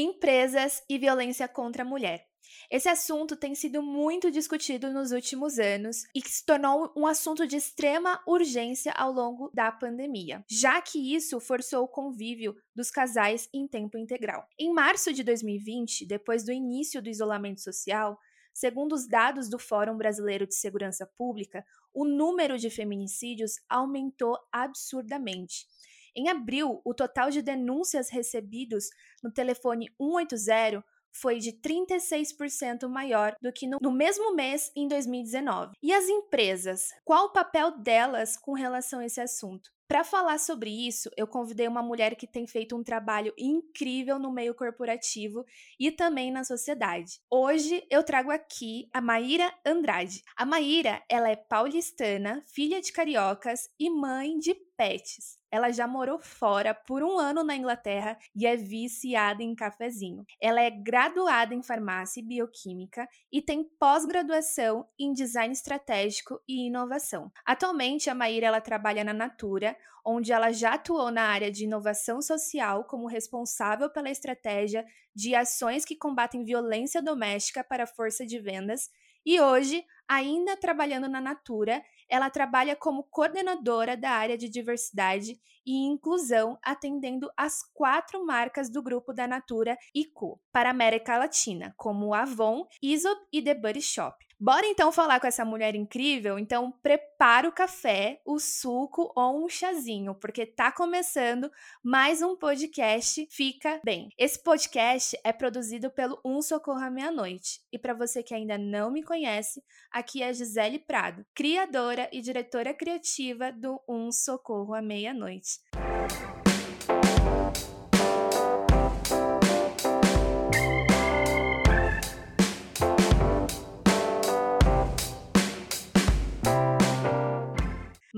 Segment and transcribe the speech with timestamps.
[0.00, 2.24] Empresas e violência contra a mulher.
[2.70, 7.44] Esse assunto tem sido muito discutido nos últimos anos e que se tornou um assunto
[7.48, 13.48] de extrema urgência ao longo da pandemia, já que isso forçou o convívio dos casais
[13.52, 14.46] em tempo integral.
[14.56, 18.16] Em março de 2020, depois do início do isolamento social,
[18.54, 25.66] segundo os dados do Fórum Brasileiro de Segurança Pública, o número de feminicídios aumentou absurdamente.
[26.14, 28.88] Em abril, o total de denúncias recebidos
[29.22, 35.72] no telefone 180 foi de 36% maior do que no, no, mesmo mês em 2019.
[35.82, 36.90] E as empresas?
[37.04, 39.70] Qual o papel delas com relação a esse assunto?
[39.88, 44.30] Para falar sobre isso, eu convidei uma mulher que tem feito um trabalho incrível no
[44.30, 45.46] meio corporativo
[45.80, 47.18] e também na sociedade.
[47.30, 50.22] Hoje eu trago aqui a Maíra Andrade.
[50.36, 55.37] A Maíra, ela é paulistana, filha de cariocas e mãe de pets.
[55.50, 60.24] Ela já morou fora por um ano na Inglaterra e é viciada em cafezinho.
[60.40, 67.32] Ela é graduada em farmácia e bioquímica e tem pós-graduação em design estratégico e inovação.
[67.46, 72.20] Atualmente, a Maíra ela trabalha na Natura, onde ela já atuou na área de inovação
[72.20, 74.84] social como responsável pela estratégia
[75.14, 78.90] de ações que combatem violência doméstica para a força de vendas.
[79.24, 85.84] E hoje, ainda trabalhando na Natura, ela trabalha como coordenadora da área de diversidade e
[85.84, 91.74] inclusão, atendendo as quatro marcas do grupo da Natura e Co para a América Latina,
[91.76, 94.16] como Avon, Aesop e The Body Shop.
[94.40, 96.38] Bora então falar com essa mulher incrível?
[96.38, 101.50] Então prepara o café, o suco ou um chazinho, porque tá começando
[101.82, 104.10] mais um podcast Fica Bem.
[104.16, 107.60] Esse podcast é produzido pelo Um Socorro à Meia-Noite.
[107.72, 109.60] E para você que ainda não me conhece,
[109.90, 115.57] aqui é Gisele Prado, criadora e diretora criativa do Um Socorro à Meia-Noite.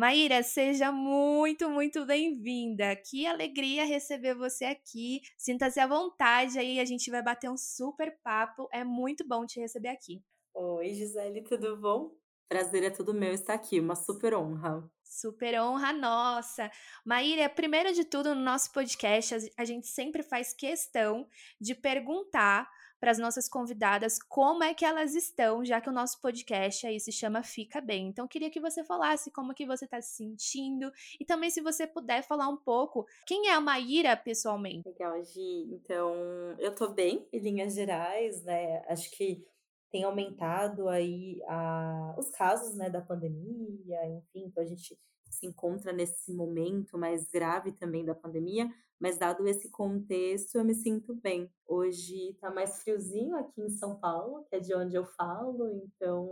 [0.00, 2.96] Maíra, seja muito, muito bem-vinda.
[2.96, 5.20] Que alegria receber você aqui.
[5.36, 8.66] Sinta-se à vontade aí, a gente vai bater um super papo.
[8.72, 10.22] É muito bom te receber aqui.
[10.54, 12.12] Oi, Gisele, tudo bom?
[12.48, 14.90] Prazer é tudo meu estar aqui, uma super honra.
[15.10, 16.70] Super honra nossa.
[17.04, 21.26] Maíra, primeiro de tudo, no nosso podcast, a gente sempre faz questão
[21.60, 26.20] de perguntar para as nossas convidadas como é que elas estão, já que o nosso
[26.20, 28.06] podcast aí se chama Fica Bem.
[28.06, 31.88] Então, queria que você falasse como que você está se sentindo e também se você
[31.88, 34.88] puder falar um pouco quem é a Maíra pessoalmente.
[34.88, 35.66] Legal, Gi.
[35.72, 36.14] Então,
[36.58, 38.84] eu tô bem, em linhas gerais, né?
[38.86, 39.44] Acho que
[39.90, 44.98] tem aumentado aí a, os casos, né, da pandemia, enfim, então a gente
[45.30, 48.68] se encontra nesse momento mais grave também da pandemia,
[49.00, 51.50] mas dado esse contexto, eu me sinto bem.
[51.66, 56.28] Hoje tá mais friozinho aqui em São Paulo, que é de onde eu falo, então,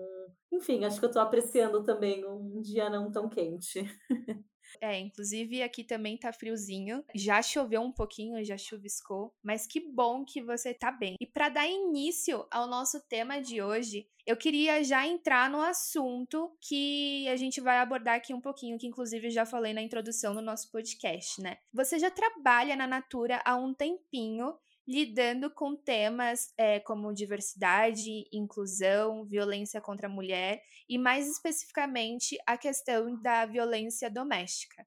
[0.52, 3.82] enfim, acho que eu tô apreciando também um dia não tão quente.
[4.80, 7.04] É, inclusive aqui também tá friozinho.
[7.14, 11.16] Já choveu um pouquinho, já chuviscou, mas que bom que você tá bem.
[11.20, 16.54] E para dar início ao nosso tema de hoje, eu queria já entrar no assunto
[16.60, 20.34] que a gente vai abordar aqui um pouquinho, que inclusive eu já falei na introdução
[20.34, 21.56] do nosso podcast, né?
[21.72, 24.54] Você já trabalha na Natura há um tempinho
[24.88, 32.56] lidando com temas é, como diversidade, inclusão, violência contra a mulher e, mais especificamente, a
[32.56, 34.86] questão da violência doméstica.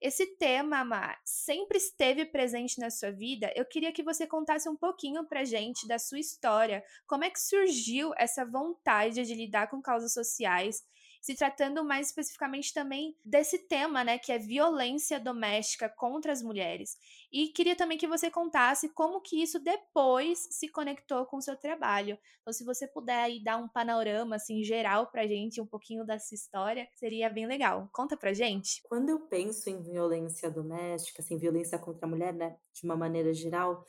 [0.00, 3.52] Esse tema, Mar, sempre esteve presente na sua vida.
[3.56, 7.40] Eu queria que você contasse um pouquinho pra gente da sua história, como é que
[7.40, 10.82] surgiu essa vontade de lidar com causas sociais
[11.20, 16.96] se tratando mais especificamente também desse tema, né, que é violência doméstica contra as mulheres.
[17.32, 21.56] E queria também que você contasse como que isso depois se conectou com o seu
[21.56, 22.18] trabalho.
[22.40, 26.34] Então, se você puder aí dar um panorama assim geral pra gente um pouquinho dessa
[26.34, 27.88] história, seria bem legal.
[27.92, 28.82] Conta pra gente.
[28.88, 33.32] Quando eu penso em violência doméstica, assim, violência contra a mulher, né, de uma maneira
[33.32, 33.84] geral,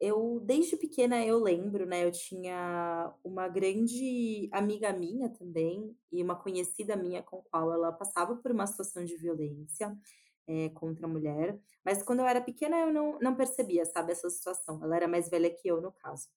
[0.00, 2.04] eu, desde pequena, eu lembro, né?
[2.04, 8.36] Eu tinha uma grande amiga minha também, e uma conhecida minha com qual ela passava
[8.36, 9.96] por uma situação de violência
[10.46, 11.58] é, contra a mulher.
[11.84, 14.82] Mas quando eu era pequena, eu não, não percebia, sabe, essa situação.
[14.82, 16.28] Ela era mais velha que eu, no caso.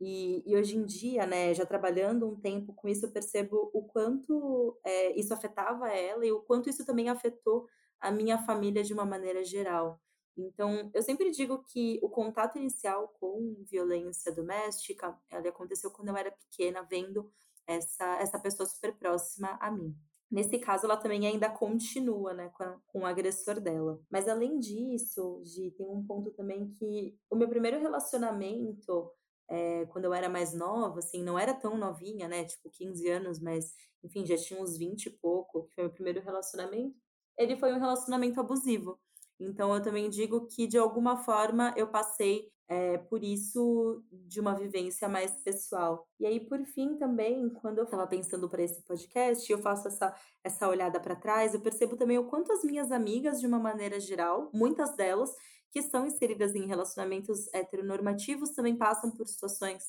[0.00, 3.82] E, e hoje em dia, né, já trabalhando um tempo com isso, eu percebo o
[3.84, 7.66] quanto é, isso afetava ela e o quanto isso também afetou
[8.00, 10.00] a minha família de uma maneira geral.
[10.36, 16.16] Então, eu sempre digo que o contato inicial com violência doméstica, ela aconteceu quando eu
[16.16, 17.30] era pequena, vendo
[17.66, 19.94] essa, essa pessoa super próxima a mim.
[20.30, 24.00] Nesse caso, ela também ainda continua, né, com, a, com o agressor dela.
[24.10, 29.12] Mas além disso, Gi, tem um ponto também que o meu primeiro relacionamento,
[29.48, 33.38] é, quando eu era mais nova, assim, não era tão novinha, né, tipo 15 anos,
[33.38, 36.96] mas, enfim, já tinha uns 20 e pouco, que foi o meu primeiro relacionamento,
[37.38, 38.98] ele foi um relacionamento abusivo.
[39.38, 44.54] Então, eu também digo que, de alguma forma, eu passei é, por isso de uma
[44.54, 46.06] vivência mais pessoal.
[46.18, 50.14] E aí, por fim, também, quando eu estava pensando para esse podcast, eu faço essa,
[50.42, 54.00] essa olhada para trás, eu percebo também o quanto as minhas amigas, de uma maneira
[54.00, 55.30] geral, muitas delas,
[55.70, 59.82] que estão inseridas em relacionamentos heteronormativos, também passam por situações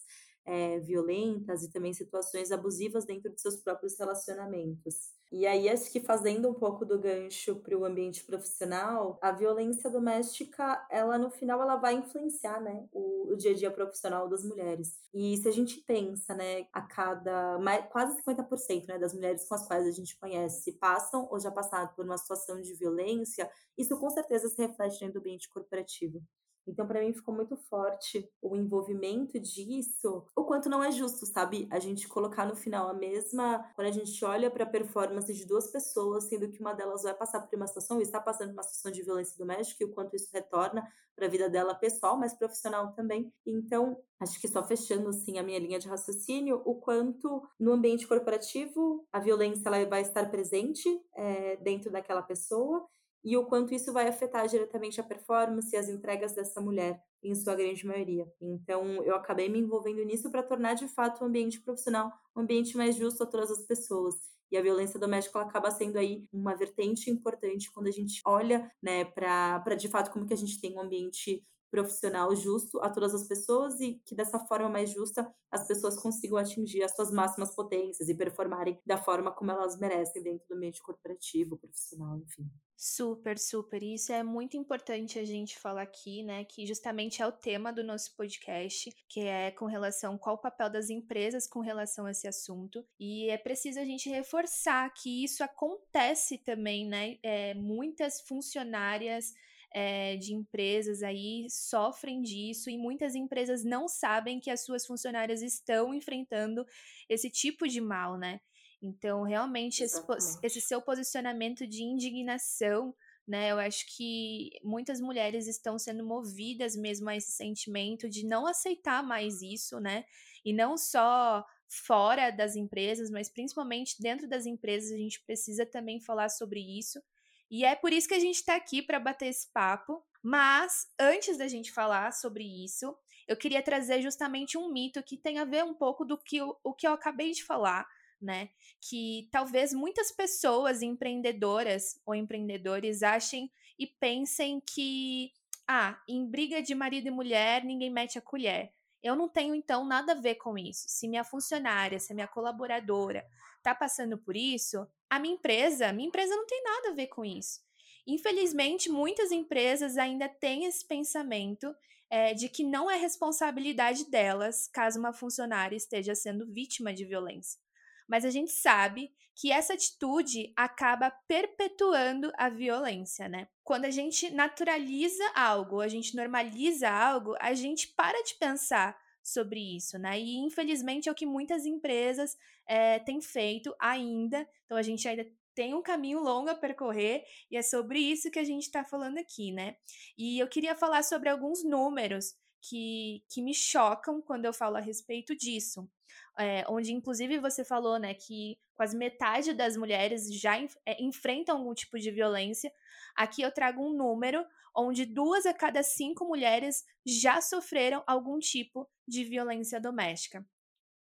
[0.45, 5.13] é, violentas e também situações abusivas dentro de seus próprios relacionamentos.
[5.31, 9.89] E aí, acho que fazendo um pouco do gancho para o ambiente profissional, a violência
[9.89, 14.43] doméstica, ela no final, ela vai influenciar, né, o, o dia a dia profissional das
[14.45, 14.99] mulheres.
[15.13, 19.55] E se a gente pensa, né, a cada mais, quase 50%, né, das mulheres com
[19.55, 23.97] as quais a gente conhece passam ou já passaram por uma situação de violência, isso
[23.99, 26.21] com certeza se reflete dentro do ambiente corporativo.
[26.67, 31.67] Então, para mim, ficou muito forte o envolvimento disso, o quanto não é justo, sabe?
[31.71, 33.63] A gente colocar no final a mesma.
[33.75, 37.13] Quando a gente olha para a performance de duas pessoas, sendo que uma delas vai
[37.13, 39.93] passar por uma situação, e está passando por uma situação de violência doméstica, e o
[39.93, 43.31] quanto isso retorna para a vida dela pessoal, mas profissional também.
[43.45, 48.07] Então, acho que só fechando assim a minha linha de raciocínio, o quanto no ambiente
[48.07, 52.85] corporativo a violência ela vai estar presente é, dentro daquela pessoa
[53.25, 57.33] e o quanto isso vai afetar diretamente a performance e as entregas dessa mulher, em
[57.33, 58.31] sua grande maioria.
[58.39, 62.77] Então, eu acabei me envolvendo nisso para tornar de fato o ambiente profissional um ambiente
[62.77, 64.15] mais justo a todas as pessoas.
[64.51, 69.03] E a violência doméstica acaba sendo aí uma vertente importante quando a gente olha, né,
[69.03, 71.43] para de fato como que a gente tem um ambiente
[71.75, 76.37] profissional justo a todas as pessoas e que dessa forma mais justa as pessoas consigam
[76.37, 80.81] atingir as suas máximas potências e performarem da forma como elas merecem dentro do ambiente
[80.81, 82.49] corporativo, profissional, enfim.
[82.77, 83.81] Super, super.
[83.81, 86.43] Isso é muito importante a gente falar aqui, né?
[86.43, 90.69] Que justamente é o tema do nosso podcast, que é com relação qual o papel
[90.69, 92.85] das empresas com relação a esse assunto.
[92.99, 97.17] E é preciso a gente reforçar que isso acontece também, né?
[97.23, 99.33] É, muitas funcionárias
[99.75, 105.41] é, de empresas aí sofrem disso e muitas empresas não sabem que as suas funcionárias
[105.41, 106.65] estão enfrentando
[107.09, 108.39] esse tipo de mal, né?
[108.81, 110.01] Então, realmente, esse,
[110.41, 112.95] esse seu posicionamento de indignação
[113.27, 113.51] né?
[113.51, 119.01] Eu acho que muitas mulheres estão sendo movidas mesmo a esse sentimento de não aceitar
[119.01, 120.05] mais isso, né?
[120.43, 125.99] E não só fora das empresas, mas principalmente dentro das empresas, a gente precisa também
[125.99, 127.01] falar sobre isso.
[127.49, 130.03] E é por isso que a gente está aqui para bater esse papo.
[130.21, 132.97] Mas antes da gente falar sobre isso,
[133.27, 136.57] eu queria trazer justamente um mito que tem a ver um pouco do que eu,
[136.63, 137.87] o que eu acabei de falar,
[138.21, 138.49] né?
[138.81, 145.31] Que talvez muitas pessoas empreendedoras ou empreendedores achem e pensem que
[145.67, 148.73] ah, em briga de marido e mulher ninguém mete a colher.
[149.05, 150.85] Eu não tenho então nada a ver com isso.
[150.87, 153.23] Se minha funcionária, se minha colaboradora
[153.57, 157.23] está passando por isso, a minha empresa, minha empresa não tem nada a ver com
[157.23, 157.61] isso.
[158.07, 161.71] Infelizmente, muitas empresas ainda têm esse pensamento
[162.09, 167.59] é, de que não é responsabilidade delas caso uma funcionária esteja sendo vítima de violência.
[168.07, 173.47] Mas a gente sabe que essa atitude acaba perpetuando a violência, né?
[173.63, 179.59] Quando a gente naturaliza algo, a gente normaliza algo, a gente para de pensar sobre
[179.75, 180.19] isso, né?
[180.19, 184.47] E infelizmente é o que muitas empresas é, têm feito ainda.
[184.65, 188.39] Então a gente ainda tem um caminho longo a percorrer e é sobre isso que
[188.39, 189.77] a gente está falando aqui, né?
[190.17, 194.81] E eu queria falar sobre alguns números que, que me chocam quando eu falo a
[194.81, 195.89] respeito disso.
[196.37, 201.73] É, onde inclusive você falou, né, que quase metade das mulheres já é, enfrentam algum
[201.73, 202.71] tipo de violência.
[203.15, 208.87] Aqui eu trago um número onde duas a cada cinco mulheres já sofreram algum tipo
[209.07, 210.45] de violência doméstica.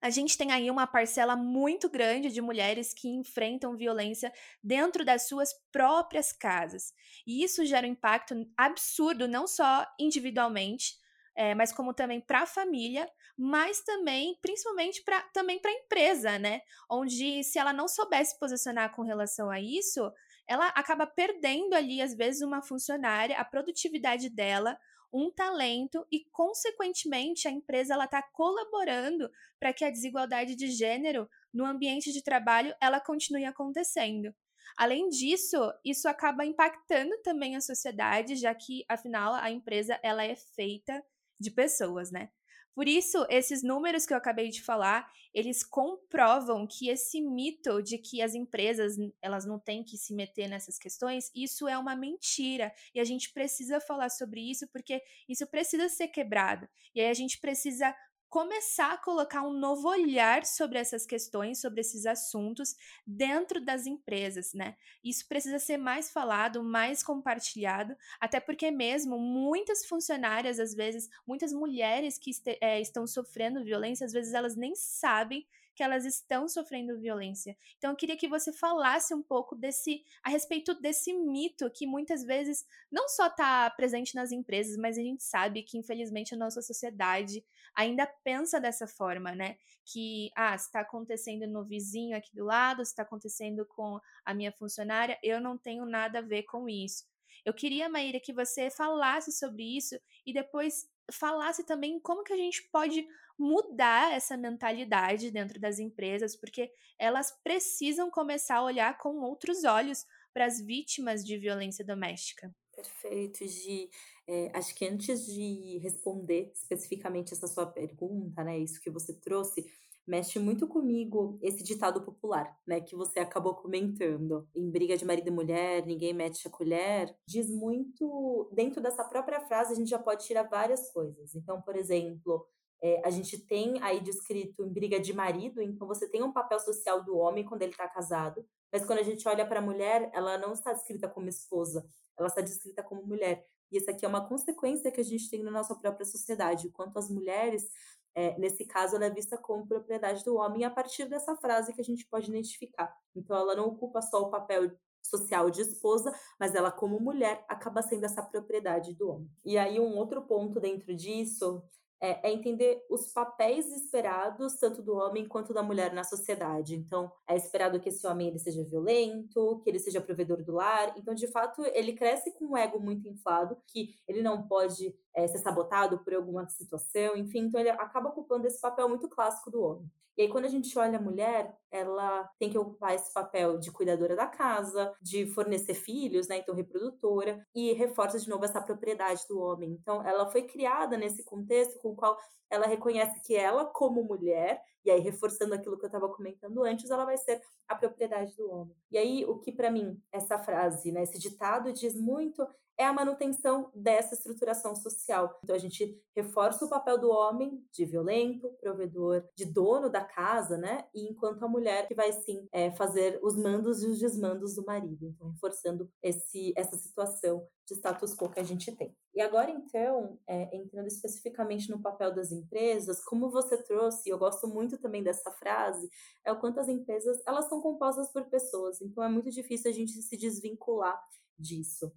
[0.02, 4.30] A gente tem aí uma parcela muito grande de mulheres que enfrentam violência
[4.62, 6.92] dentro das suas próprias casas.
[7.26, 10.96] E isso gera um impacto absurdo, não só individualmente,
[11.36, 16.38] é, mas como também para a família, mas também, principalmente, para também para a empresa,
[16.38, 16.60] né?
[16.88, 20.12] Onde se ela não soubesse posicionar com relação a isso,
[20.46, 24.78] ela acaba perdendo ali, às vezes, uma funcionária, a produtividade dela,
[25.12, 31.28] um talento e, consequentemente, a empresa ela está colaborando para que a desigualdade de gênero
[31.52, 34.34] no ambiente de trabalho ela continue acontecendo.
[34.76, 40.34] Além disso, isso acaba impactando também a sociedade, já que, afinal, a empresa ela é
[40.34, 41.02] feita
[41.38, 42.30] de pessoas, né?
[42.74, 47.98] Por isso, esses números que eu acabei de falar, eles comprovam que esse mito de
[47.98, 52.72] que as empresas elas não têm que se meter nessas questões, isso é uma mentira.
[52.92, 56.68] E a gente precisa falar sobre isso porque isso precisa ser quebrado.
[56.94, 57.94] E aí a gente precisa
[58.34, 62.74] começar a colocar um novo olhar sobre essas questões, sobre esses assuntos
[63.06, 64.76] dentro das empresas, né?
[65.04, 71.52] Isso precisa ser mais falado, mais compartilhado, até porque mesmo muitas funcionárias, às vezes, muitas
[71.52, 76.98] mulheres que é, estão sofrendo violência, às vezes elas nem sabem que elas estão sofrendo
[76.98, 77.56] violência.
[77.76, 82.24] Então eu queria que você falasse um pouco desse a respeito desse mito que muitas
[82.24, 86.62] vezes não só está presente nas empresas, mas a gente sabe que infelizmente a nossa
[86.62, 89.56] sociedade ainda pensa dessa forma, né?
[89.84, 95.18] Que ah, está acontecendo no vizinho aqui do lado, está acontecendo com a minha funcionária,
[95.22, 97.04] eu não tenho nada a ver com isso.
[97.44, 102.36] Eu queria, Maíra, que você falasse sobre isso e depois falasse também como que a
[102.36, 103.06] gente pode
[103.38, 110.04] mudar essa mentalidade dentro das empresas, porque elas precisam começar a olhar com outros olhos
[110.32, 112.54] para as vítimas de violência doméstica.
[112.74, 113.88] Perfeito, Gi.
[114.26, 119.64] É, acho que antes de responder especificamente essa sua pergunta, né, isso que você trouxe,
[120.06, 124.48] mexe muito comigo esse ditado popular, né, que você acabou comentando.
[124.54, 127.14] Em briga de marido e mulher, ninguém mete a colher.
[127.26, 131.34] Diz muito, dentro dessa própria frase, a gente já pode tirar várias coisas.
[131.34, 132.46] Então, por exemplo,
[132.84, 136.60] é, a gente tem aí descrito em briga de marido, então você tem um papel
[136.60, 140.10] social do homem quando ele está casado, mas quando a gente olha para a mulher,
[140.12, 141.82] ela não está descrita como esposa,
[142.14, 143.42] ela está descrita como mulher.
[143.72, 146.98] E isso aqui é uma consequência que a gente tem na nossa própria sociedade, quanto
[146.98, 147.70] as mulheres,
[148.14, 151.80] é, nesse caso, ela é vista como propriedade do homem a partir dessa frase que
[151.80, 152.94] a gente pode identificar.
[153.16, 154.70] Então, ela não ocupa só o papel
[155.02, 159.30] social de esposa, mas ela, como mulher, acaba sendo essa propriedade do homem.
[159.42, 161.62] E aí, um outro ponto dentro disso
[162.00, 166.74] é, é, entender os papéis esperados tanto do homem quanto da mulher na sociedade.
[166.74, 170.94] Então, é esperado que esse homem ele seja violento, que ele seja provedor do lar.
[170.96, 175.26] Então, de fato, ele cresce com um ego muito inflado, que ele não pode é,
[175.26, 177.40] ser sabotado por alguma situação, enfim.
[177.40, 179.90] Então, ele acaba ocupando esse papel muito clássico do homem.
[180.16, 183.73] E aí, quando a gente olha a mulher, ela tem que ocupar esse papel de
[183.73, 186.38] cuidadora da casa, de fornecer filhos, né?
[186.38, 189.73] Então, reprodutora, e reforça de novo essa propriedade do homem.
[189.73, 192.16] Então, ela foi criada nesse contexto com o qual
[192.49, 196.90] ela reconhece que ela, como mulher, e aí reforçando aquilo que eu estava comentando antes,
[196.90, 198.76] ela vai ser a propriedade do homem.
[198.90, 202.92] E aí, o que para mim, essa frase, né, esse ditado diz muito é a
[202.92, 205.38] manutenção dessa estruturação social.
[205.42, 210.56] Então a gente reforça o papel do homem de violento, provedor, de dono da casa,
[210.56, 210.84] né?
[210.94, 214.64] E enquanto a mulher que vai sim é, fazer os mandos e os desmandos do
[214.64, 215.06] marido.
[215.06, 218.94] Então reforçando esse, essa situação de status quo que a gente tem.
[219.14, 224.47] E agora então, é, entrando especificamente no papel das empresas, como você trouxe, eu gosto
[224.47, 225.88] muito também dessa frase,
[226.25, 228.80] é o quanto as empresas elas são compostas por pessoas.
[228.80, 231.00] Então é muito difícil a gente se desvincular
[231.38, 231.92] disso.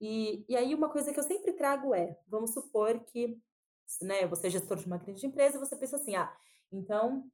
[0.00, 3.38] E, e aí uma coisa que eu sempre trago é, vamos supor que
[4.00, 6.32] né, você é gestor de uma grande empresa você pensa assim, ah,
[6.72, 7.30] então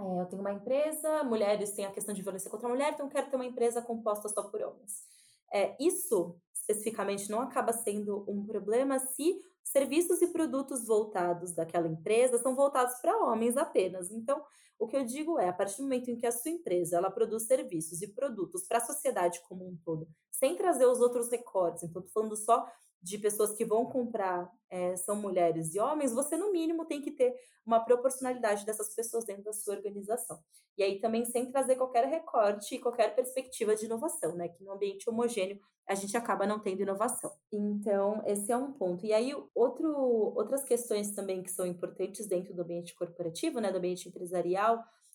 [0.00, 3.06] é, eu tenho uma empresa, mulheres têm a questão de violência contra a mulher, então
[3.06, 5.04] eu quero ter uma empresa composta só por homens.
[5.52, 12.38] É, isso, especificamente, não acaba sendo um problema se serviços e produtos voltados daquela empresa
[12.38, 14.10] são voltados para homens apenas.
[14.10, 14.42] Então,
[14.78, 17.10] o que eu digo é, a partir do momento em que a sua empresa ela
[17.10, 21.82] produz serviços e produtos para a sociedade como um todo, sem trazer os outros recortes,
[21.82, 22.66] então estou falando só
[23.02, 27.10] de pessoas que vão comprar é, são mulheres e homens, você no mínimo tem que
[27.10, 30.38] ter uma proporcionalidade dessas pessoas dentro da sua organização.
[30.78, 34.48] E aí também sem trazer qualquer recorte e qualquer perspectiva de inovação, né?
[34.48, 37.32] Que no ambiente homogêneo a gente acaba não tendo inovação.
[37.50, 39.06] Então, esse é um ponto.
[39.06, 39.88] E aí, outro,
[40.36, 44.65] outras questões também que são importantes dentro do ambiente corporativo, né, do ambiente empresarial,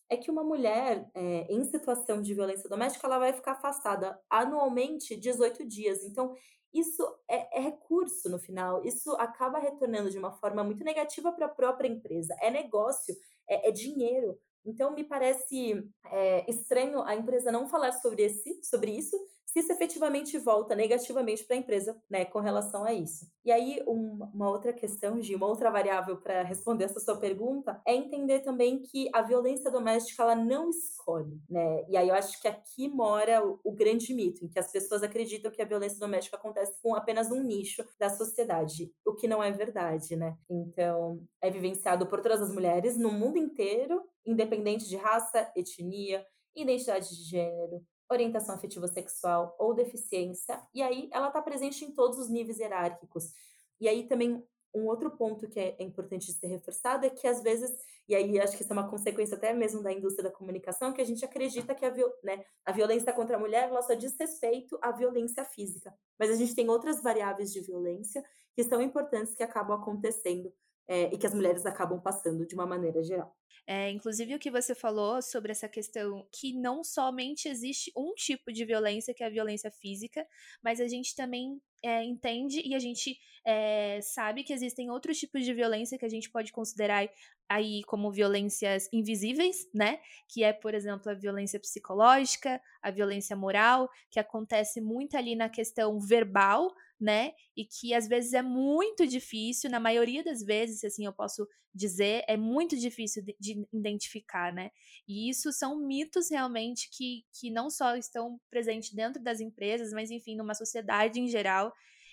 [0.10, 5.16] é que uma mulher é, em situação de violência doméstica ela vai ficar afastada anualmente
[5.16, 6.04] 18 dias.
[6.04, 6.36] Então,
[6.74, 11.46] isso é, é, recurso no final, isso acaba retornando de uma forma muito negativa para
[11.46, 12.36] a própria empresa.
[12.42, 13.16] É negócio,
[13.48, 14.38] é, é dinheiro.
[14.66, 19.18] Então, me parece é, estranho a empresa não falar sobre, esse, sobre isso,
[19.52, 23.30] se isso efetivamente volta negativamente para a empresa, né, com relação a isso.
[23.44, 27.82] E aí, um, uma outra questão, de uma outra variável para responder essa sua pergunta,
[27.86, 32.42] é entender também que a violência doméstica, ela não escolhe, né, e aí eu acho
[32.42, 36.00] que aqui mora o, o grande mito, em que as pessoas acreditam que a violência
[36.00, 40.38] doméstica acontece com apenas um nicho da sociedade, o que não é verdade, né.
[40.50, 47.10] Então, é vivenciado por todas as mulheres no mundo inteiro, independente de raça, etnia, identidade
[47.10, 47.82] de gênero,
[48.12, 53.32] orientação afetiva sexual ou deficiência, e aí ela está presente em todos os níveis hierárquicos.
[53.80, 57.42] E aí também um outro ponto que é, é importante ser reforçado é que às
[57.42, 57.72] vezes,
[58.08, 61.02] e aí acho que isso é uma consequência até mesmo da indústria da comunicação, que
[61.02, 64.78] a gente acredita que a, né, a violência contra a mulher ela só diz respeito
[64.82, 65.94] à violência física.
[66.18, 68.24] Mas a gente tem outras variáveis de violência
[68.56, 70.54] que são importantes que acabam acontecendo
[70.92, 73.34] é, e que as mulheres acabam passando de uma maneira geral.
[73.66, 78.52] É, inclusive o que você falou sobre essa questão que não somente existe um tipo
[78.52, 80.28] de violência, que é a violência física,
[80.62, 85.44] mas a gente também é, entende e a gente é, sabe que existem outros tipos
[85.44, 87.10] de violência que a gente pode considerar
[87.50, 90.00] aí como violências invisíveis, né?
[90.30, 95.50] Que é, por exemplo, a violência psicológica, a violência moral, que acontece muito ali na
[95.50, 97.34] questão verbal, né?
[97.58, 102.24] E que às vezes é muito difícil, na maioria das vezes, assim eu posso dizer,
[102.28, 104.72] é muito difícil de, de identificar, né?
[105.08, 110.12] E isso são mitos realmente que, que não só estão presentes dentro das empresas, mas
[110.12, 111.71] enfim, numa sociedade em geral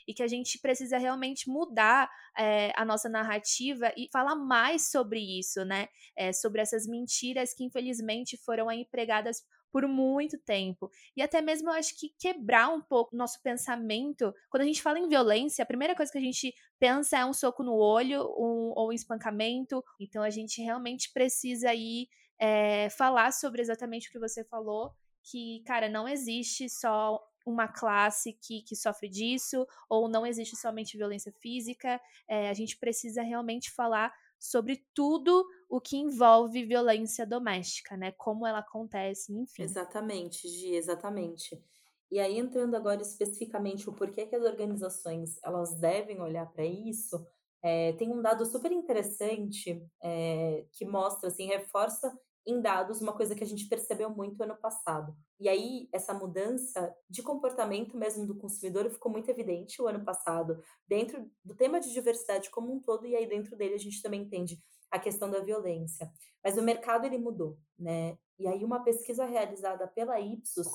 [0.09, 5.21] e que a gente precisa realmente mudar é, a nossa narrativa e falar mais sobre
[5.21, 5.87] isso, né?
[6.17, 10.91] É, sobre essas mentiras que infelizmente foram aí pregadas por muito tempo.
[11.15, 14.33] E até mesmo eu acho que quebrar um pouco o nosso pensamento.
[14.49, 17.35] Quando a gente fala em violência, a primeira coisa que a gente pensa é um
[17.35, 19.85] soco no olho um, ou um espancamento.
[20.01, 22.09] Então a gente realmente precisa aí
[22.41, 24.91] é, falar sobre exatamente o que você falou.
[25.31, 30.97] Que, cara, não existe só uma classe que, que sofre disso, ou não existe somente
[30.97, 32.01] violência física.
[32.29, 38.13] É, a gente precisa realmente falar sobre tudo o que envolve violência doméstica, né?
[38.13, 39.63] Como ela acontece, enfim.
[39.63, 41.63] Exatamente, Gi, exatamente.
[42.11, 47.27] E aí entrando agora especificamente o porquê que as organizações elas devem olhar para isso,
[47.63, 53.35] é, tem um dado super interessante é, que mostra, assim, reforça em dados uma coisa
[53.35, 55.17] que a gente percebeu muito ano passado.
[55.39, 60.63] E aí, essa mudança de comportamento mesmo do consumidor ficou muito evidente o ano passado,
[60.87, 64.23] dentro do tema de diversidade como um todo, e aí dentro dele a gente também
[64.23, 64.59] entende
[64.91, 66.11] a questão da violência.
[66.43, 68.17] Mas o mercado ele mudou, né?
[68.39, 70.69] E aí uma pesquisa realizada pela Ipsos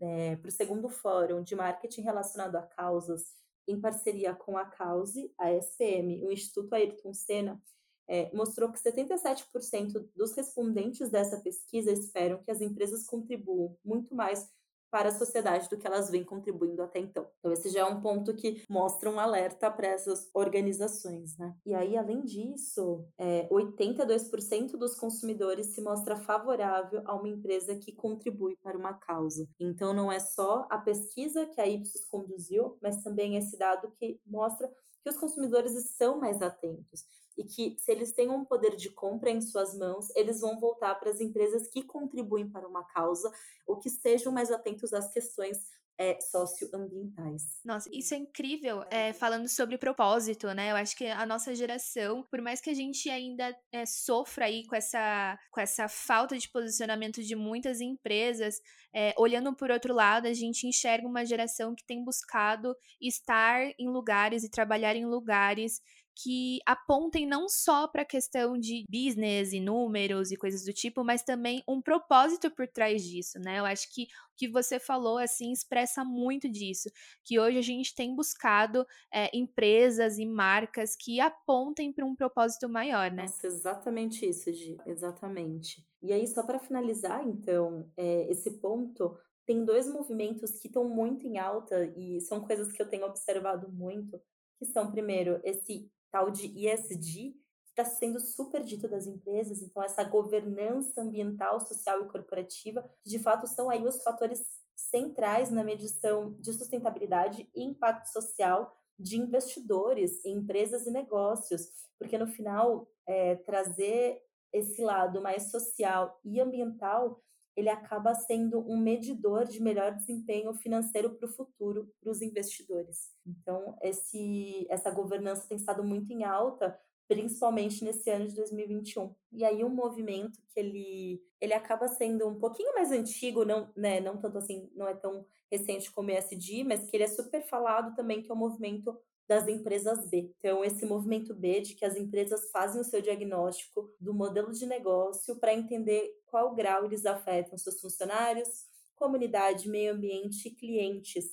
[0.00, 3.34] né, para o segundo fórum de marketing relacionado a causas,
[3.66, 7.60] em parceria com a Cause, a SPM, o Instituto Ayrton Senna,
[8.08, 14.48] é, mostrou que 77% dos respondentes dessa pesquisa esperam que as empresas contribuam muito mais
[14.90, 17.26] para a sociedade do que elas vêm contribuindo até então.
[17.38, 21.54] Então, esse já é um ponto que mostra um alerta para essas organizações, né?
[21.64, 27.92] E aí, além disso, é, 82% dos consumidores se mostra favorável a uma empresa que
[27.92, 29.46] contribui para uma causa.
[29.60, 34.20] Então, não é só a pesquisa que a Ipsos conduziu, mas também esse dado que
[34.26, 34.68] mostra
[35.02, 37.04] que os consumidores estão mais atentos
[37.38, 40.96] e que, se eles têm um poder de compra em suas mãos, eles vão voltar
[40.96, 43.32] para as empresas que contribuem para uma causa
[43.64, 45.58] ou que estejam mais atentos às questões
[45.98, 47.60] é, socioambientais.
[47.64, 50.70] Nossa, isso é incrível, é, falando sobre propósito, né?
[50.70, 54.64] Eu acho que a nossa geração, por mais que a gente ainda é, sofra aí
[54.66, 58.60] com essa, com essa falta de posicionamento de muitas empresas,
[58.94, 63.88] é, olhando por outro lado, a gente enxerga uma geração que tem buscado estar em
[63.88, 65.82] lugares e trabalhar em lugares
[66.20, 71.04] que apontem não só para a questão de business e números e coisas do tipo,
[71.04, 73.60] mas também um propósito por trás disso, né?
[73.60, 76.90] Eu acho que o que você falou assim expressa muito disso,
[77.24, 82.68] que hoje a gente tem buscado é, empresas e marcas que apontem para um propósito
[82.68, 83.22] maior, né?
[83.22, 85.86] Nossa, exatamente isso, Gi, exatamente.
[86.02, 91.26] E aí, só para finalizar, então, é, esse ponto, tem dois movimentos que estão muito
[91.26, 94.20] em alta e são coisas que eu tenho observado muito,
[94.58, 97.36] que são, primeiro, esse tal de ESG,
[97.80, 103.18] está sendo super dito das empresas, então essa governança ambiental, social e corporativa, que de
[103.18, 104.42] fato são aí os fatores
[104.74, 111.68] centrais na medição de sustentabilidade e impacto social de investidores em empresas e negócios,
[111.98, 114.20] porque no final é, trazer
[114.52, 117.22] esse lado mais social e ambiental
[117.58, 123.10] ele acaba sendo um medidor de melhor desempenho financeiro para o futuro para os investidores.
[123.26, 129.12] Então, esse, essa governança tem estado muito em alta, principalmente nesse ano de 2021.
[129.32, 133.98] E aí um movimento que ele, ele acaba sendo um pouquinho mais antigo, não, né,
[133.98, 137.42] não tanto assim, não é tão recente como o ESG, mas que ele é super
[137.42, 138.96] falado também, que é o movimento
[139.28, 140.32] das empresas B.
[140.38, 144.64] Então, esse movimento B de que as empresas fazem o seu diagnóstico do modelo de
[144.64, 148.48] negócio para entender qual grau eles afetam seus funcionários,
[148.96, 151.24] comunidade, meio ambiente e clientes.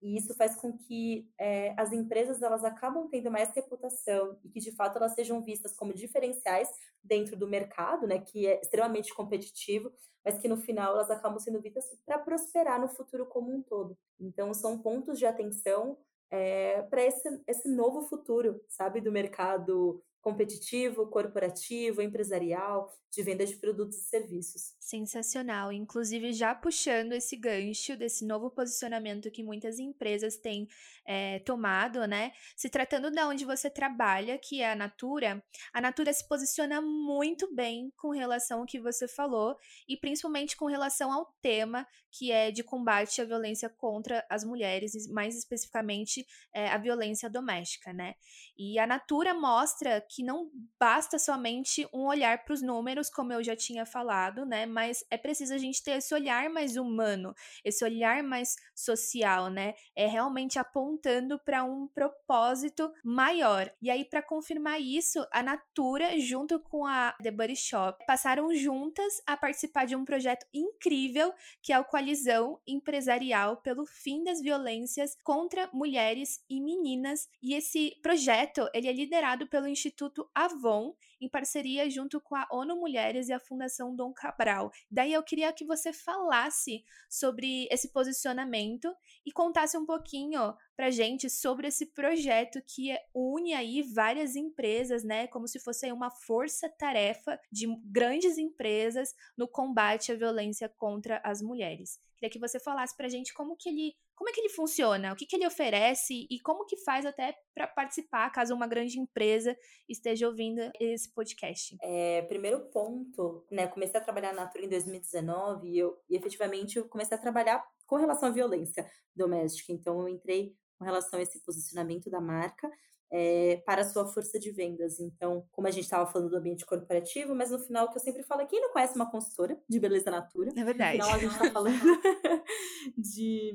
[0.00, 4.60] E isso faz com que é, as empresas elas acabam tendo mais reputação e que
[4.60, 6.68] de fato elas sejam vistas como diferenciais
[7.02, 9.92] dentro do mercado, né, que é extremamente competitivo,
[10.24, 13.96] mas que no final elas acabam sendo vistas para prosperar no futuro como um todo.
[14.20, 15.98] Então são pontos de atenção
[16.30, 23.56] é, para esse, esse novo futuro, sabe, do mercado competitivo, corporativo, empresarial, de venda de
[23.56, 24.74] produtos e serviços.
[24.78, 25.72] Sensacional.
[25.72, 30.68] Inclusive, já puxando esse gancho desse novo posicionamento que muitas empresas têm
[31.06, 32.32] é, tomado, né?
[32.54, 37.52] Se tratando de onde você trabalha, que é a Natura, a Natura se posiciona muito
[37.54, 39.56] bem com relação ao que você falou
[39.88, 44.92] e principalmente com relação ao tema que é de combate à violência contra as mulheres,
[45.10, 48.14] mais especificamente é, a violência doméstica, né?
[48.56, 53.42] E a Natura mostra que não basta somente um olhar para os números, como eu
[53.42, 54.64] já tinha falado, né?
[54.64, 59.74] Mas é preciso a gente ter esse olhar mais humano, esse olhar mais social, né?
[59.94, 63.70] É realmente apontando para um propósito maior.
[63.82, 69.20] E aí, para confirmar isso, a Natura, junto com a The Body Shop, passaram juntas
[69.26, 75.16] a participar de um projeto incrível que é o Coalizão Empresarial pelo Fim das Violências
[75.22, 77.28] contra Mulheres e Meninas.
[77.42, 79.97] E esse projeto, ele é liderado pelo Instituto
[80.34, 84.70] Avon, em parceria junto com a ONU Mulheres e a Fundação Dom Cabral.
[84.90, 91.28] Daí eu queria que você falasse sobre esse posicionamento e contasse um pouquinho pra gente
[91.28, 97.66] sobre esse projeto que une aí várias empresas, né, como se fosse uma força-tarefa de
[97.84, 101.98] grandes empresas no combate à violência contra as mulheres.
[102.16, 105.12] Queria que você falasse pra gente como que ele como é que ele funciona?
[105.12, 108.98] O que, que ele oferece e como que faz até para participar, caso uma grande
[108.98, 109.56] empresa
[109.88, 111.76] esteja ouvindo esse podcast?
[111.80, 113.68] É, primeiro ponto, né?
[113.68, 117.64] Comecei a trabalhar na Natura em 2019 e, eu, e efetivamente eu comecei a trabalhar
[117.86, 119.72] com relação à violência doméstica.
[119.72, 122.68] Então eu entrei com relação a esse posicionamento da marca
[123.10, 125.00] é, para a sua força de vendas.
[125.00, 128.22] Então, como a gente estava falando do ambiente corporativo, mas no final, que eu sempre
[128.22, 130.52] falo, quem não conhece uma consultora de beleza natura?
[130.56, 130.98] É verdade.
[130.98, 131.78] No final, a gente está falando
[132.96, 133.52] de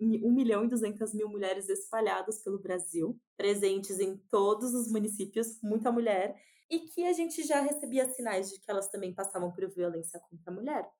[0.00, 5.90] 1 milhão e 200 mil mulheres espalhadas pelo Brasil, presentes em todos os municípios, muita
[5.90, 6.36] mulher,
[6.70, 10.52] e que a gente já recebia sinais de que elas também passavam por violência contra
[10.52, 10.90] a mulher.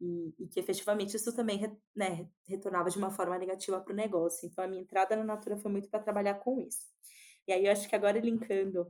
[0.00, 4.46] E, e, que efetivamente isso também né, retornava de uma forma negativa para o negócio.
[4.46, 6.86] Então, a minha entrada na Natura foi muito para trabalhar com isso.
[7.48, 8.86] E aí eu acho que agora linkando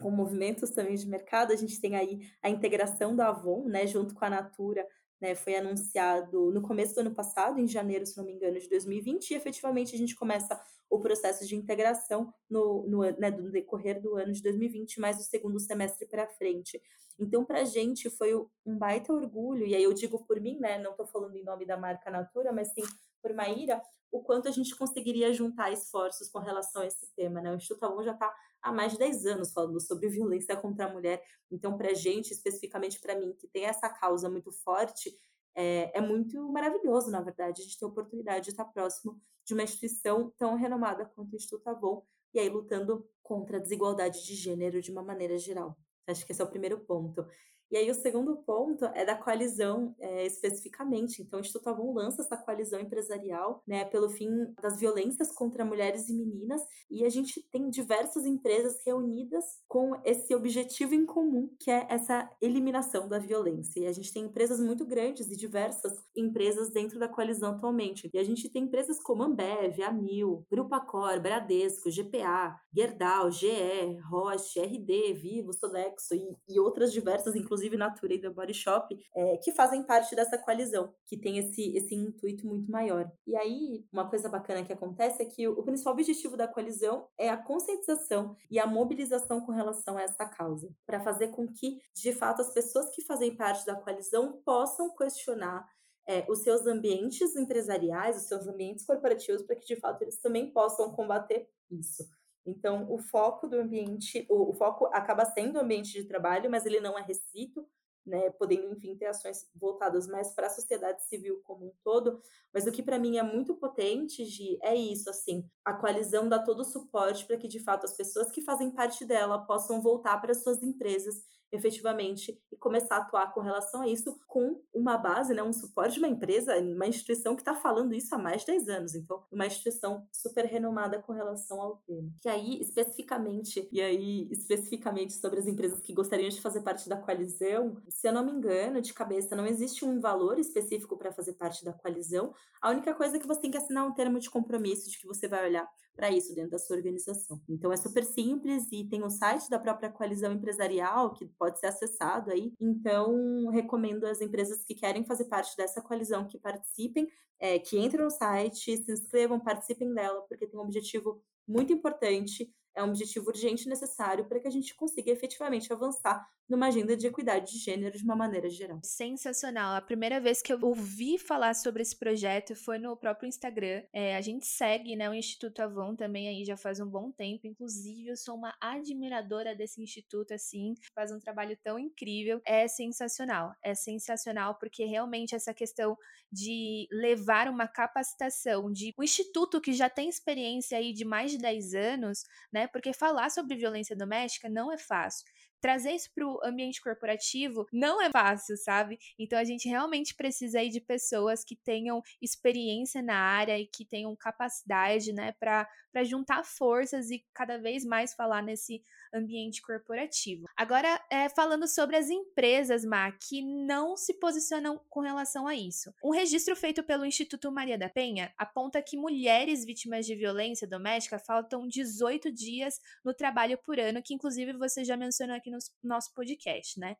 [0.00, 4.14] com movimentos também de mercado, a gente tem aí a integração da Avon, né, junto
[4.14, 4.84] com a Natura,
[5.20, 8.68] né, foi anunciado no começo do ano passado, em janeiro, se não me engano, de
[8.68, 14.02] 2020, e efetivamente a gente começa o processo de integração no, no, né, no decorrer
[14.02, 16.82] do ano de 2020, mais o segundo semestre para frente.
[17.18, 18.34] Então, para a gente foi
[18.66, 21.64] um baita orgulho, e aí eu digo por mim, né, não estou falando em nome
[21.64, 22.82] da marca Natura, mas sim
[23.22, 23.80] por Maíra,
[24.14, 27.40] o quanto a gente conseguiria juntar esforços com relação a esse tema.
[27.40, 27.50] Né?
[27.50, 30.88] O Instituto Avon já está há mais de 10 anos falando sobre violência contra a
[30.88, 31.20] mulher.
[31.50, 35.12] Então, para a gente, especificamente para mim, que tem essa causa muito forte,
[35.52, 39.52] é, é, muito maravilhoso, na verdade, a gente ter a oportunidade de estar próximo de
[39.52, 44.34] uma instituição tão renomada quanto o Instituto Avon, e aí lutando contra a desigualdade de
[44.36, 45.76] gênero de uma maneira geral.
[46.06, 47.26] Acho que esse é o primeiro ponto.
[47.70, 51.22] E aí o segundo ponto é da coalizão é, especificamente.
[51.22, 54.28] Então, o Instituto Avon lança essa coalizão empresarial né, pelo fim
[54.62, 56.62] das violências contra mulheres e meninas.
[56.90, 62.30] E a gente tem diversas empresas reunidas com esse objetivo em comum, que é essa
[62.40, 63.80] eliminação da violência.
[63.80, 68.08] E a gente tem empresas muito grandes e diversas empresas dentro da coalizão atualmente.
[68.12, 74.60] E a gente tem empresas como Ambev, Amil, Grupo Accor, Bradesco, GPA, Gerdau, GE, Roche,
[74.60, 79.36] RD, Vivo, Sodexo e, e outras diversas, inclusive inclusive Natura e The Body Shop, é,
[79.38, 83.10] que fazem parte dessa coalizão, que tem esse, esse intuito muito maior.
[83.26, 87.06] E aí, uma coisa bacana que acontece é que o, o principal objetivo da coalizão
[87.16, 91.80] é a conscientização e a mobilização com relação a essa causa, para fazer com que,
[91.94, 95.64] de fato, as pessoas que fazem parte da coalizão possam questionar
[96.06, 100.52] é, os seus ambientes empresariais, os seus ambientes corporativos, para que de fato eles também
[100.52, 102.04] possam combater isso.
[102.46, 106.66] Então, o foco do ambiente, o, o, foco acaba sendo o ambiente de trabalho, mas
[106.66, 107.66] ele não é restrito,
[108.06, 112.20] né, podendo, enfim, ter ações voltadas mais para a sociedade civil como um todo.
[112.52, 116.38] Mas o que para mim é muito potente, Gi, é isso, assim, a coalizão dá
[116.38, 120.20] todo o suporte para que, de fato, as pessoas que fazem parte dela possam voltar
[120.20, 121.22] para suas empresas
[121.54, 125.94] efetivamente e começar a atuar com relação a isso com uma base, né, um suporte
[125.94, 128.94] de uma empresa, uma instituição que está falando isso há mais de 10 anos.
[128.94, 132.10] Então, uma instituição super renomada com relação ao tema.
[132.24, 136.96] E aí, especificamente, e aí, especificamente sobre as empresas que gostariam de fazer parte da
[136.96, 141.34] coalizão, se eu não me engano, de cabeça, não existe um valor específico para fazer
[141.34, 142.34] parte da coalizão.
[142.60, 145.06] A única coisa é que você tem que assinar um termo de compromisso de que
[145.06, 147.40] você vai olhar para isso dentro da sua organização.
[147.48, 151.66] Então é super simples e tem o site da própria coalizão empresarial que pode ser
[151.66, 152.52] acessado aí.
[152.60, 158.04] Então recomendo às empresas que querem fazer parte dessa coalizão, que participem, é, que entrem
[158.04, 163.28] no site, se inscrevam, participem dela, porque tem um objetivo muito importante é um objetivo
[163.28, 167.58] urgente e necessário para que a gente consiga efetivamente avançar numa agenda de equidade de
[167.58, 168.78] gênero de uma maneira geral.
[168.82, 169.74] Sensacional.
[169.74, 173.82] A primeira vez que eu ouvi falar sobre esse projeto foi no próprio Instagram.
[173.92, 177.46] É, a gente segue né, o Instituto Avon também aí já faz um bom tempo.
[177.46, 182.40] Inclusive, eu sou uma admiradora desse instituto, assim, faz um trabalho tão incrível.
[182.44, 183.54] É sensacional.
[183.62, 185.96] É sensacional porque realmente essa questão
[186.30, 191.38] de levar uma capacitação de um instituto que já tem experiência aí de mais de
[191.38, 192.63] 10 anos, né?
[192.66, 195.24] Porque falar sobre violência doméstica não é fácil
[195.64, 198.98] trazer isso para o ambiente corporativo não é fácil, sabe?
[199.18, 203.82] Então a gente realmente precisa aí de pessoas que tenham experiência na área e que
[203.82, 205.66] tenham capacidade, né, para
[206.04, 208.82] juntar forças e cada vez mais falar nesse
[209.14, 210.46] ambiente corporativo.
[210.56, 215.94] Agora, é, falando sobre as empresas, Ma, que não se posicionam com relação a isso.
[216.02, 221.18] Um registro feito pelo Instituto Maria da Penha aponta que mulheres vítimas de violência doméstica
[221.18, 226.12] faltam 18 dias no trabalho por ano, que inclusive você já mencionou aqui no nosso
[226.14, 226.96] podcast, né?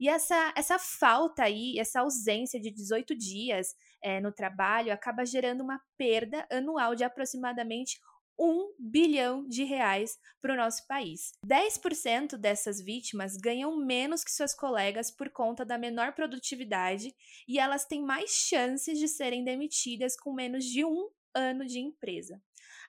[0.00, 5.62] E essa, essa falta aí, essa ausência de 18 dias é, no trabalho acaba gerando
[5.62, 7.98] uma perda anual de aproximadamente
[8.38, 11.32] 1 bilhão de reais para o nosso país.
[11.44, 17.12] 10% dessas vítimas ganham menos que suas colegas por conta da menor produtividade
[17.48, 21.08] e elas têm mais chances de serem demitidas com menos de um
[21.38, 22.40] ano de empresa.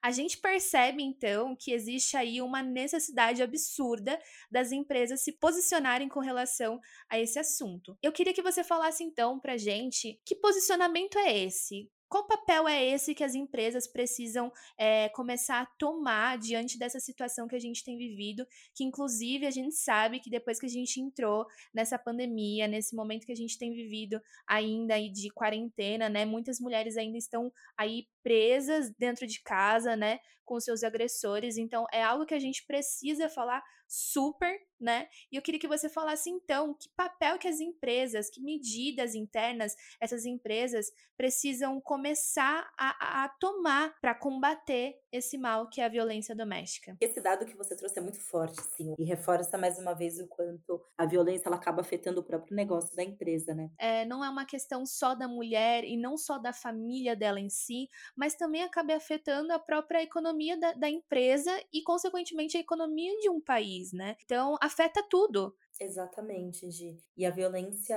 [0.01, 6.21] A gente percebe então que existe aí uma necessidade absurda das empresas se posicionarem com
[6.21, 7.97] relação a esse assunto.
[8.01, 11.89] Eu queria que você falasse então pra gente que posicionamento é esse?
[12.09, 17.47] Qual papel é esse que as empresas precisam é, começar a tomar diante dessa situação
[17.47, 18.47] que a gente tem vivido?
[18.73, 23.27] Que, inclusive, a gente sabe que depois que a gente entrou nessa pandemia, nesse momento
[23.27, 26.25] que a gente tem vivido ainda de quarentena, né?
[26.25, 30.19] Muitas mulheres ainda estão aí presas dentro de casa, né?
[30.45, 31.57] Com seus agressores.
[31.57, 35.07] Então, é algo que a gente precisa falar super, né?
[35.31, 39.75] E eu queria que você falasse então que papel que as empresas, que medidas internas
[39.99, 46.35] essas empresas precisam começar a, a tomar para combater esse mal que é a violência
[46.35, 46.95] doméstica.
[47.01, 50.27] Esse dado que você trouxe é muito forte, sim, e reforça mais uma vez o
[50.27, 53.69] quanto a violência ela acaba afetando o próprio negócio da empresa, né?
[53.77, 57.49] É, não é uma questão só da mulher e não só da família dela em
[57.49, 63.17] si, mas também acaba afetando a própria economia da, da empresa e, consequentemente, a economia
[63.19, 64.15] de um país né?
[64.23, 65.55] Então afeta tudo.
[65.79, 66.97] Exatamente, Gi.
[67.15, 67.95] E a violência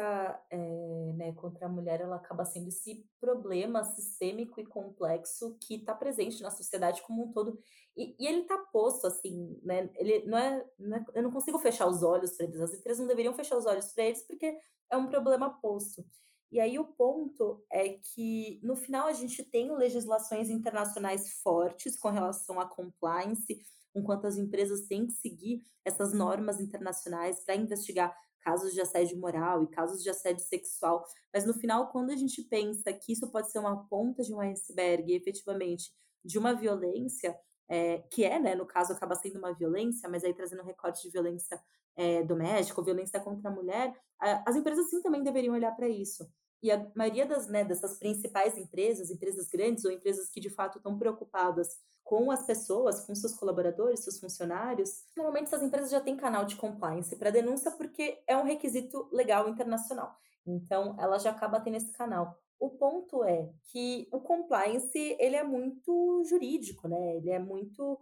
[0.51, 5.93] é, né, contra a mulher ela acaba sendo esse problema sistêmico e complexo que está
[5.93, 7.59] presente na sociedade como um todo.
[7.97, 9.91] E, e ele está posto assim, né?
[9.97, 12.61] Ele não é, não é, eu não consigo fechar os olhos para eles.
[12.61, 14.57] As empresas não deveriam fechar os olhos para eles porque
[14.91, 16.05] é um problema posto.
[16.53, 22.11] E aí o ponto é que no final a gente tem legislações internacionais fortes com
[22.11, 28.75] relação à compliance enquanto as empresas têm que seguir essas normas internacionais para investigar casos
[28.75, 31.03] de assédio moral e casos de assédio sexual.
[31.33, 34.41] Mas no final, quando a gente pensa que isso pode ser uma ponta de um
[34.41, 35.91] iceberg, efetivamente,
[36.23, 37.35] de uma violência,
[37.69, 41.11] é, que é, né, no caso, acaba sendo uma violência, mas aí trazendo recorte de
[41.11, 41.59] violência
[41.97, 46.29] é, doméstica ou violência contra a mulher, as empresas sim também deveriam olhar para isso.
[46.63, 50.79] E a maioria das, né, dessas principais empresas, empresas grandes ou empresas que de fato
[50.79, 56.17] estão preocupadas com as pessoas, com seus colaboradores, seus funcionários, normalmente essas empresas já têm
[56.17, 60.17] canal de compliance para denúncia porque é um requisito legal internacional.
[60.47, 62.39] Então, ela já acaba tendo esse canal.
[62.59, 67.17] O ponto é que o compliance ele é muito jurídico, né?
[67.17, 67.99] Ele é muito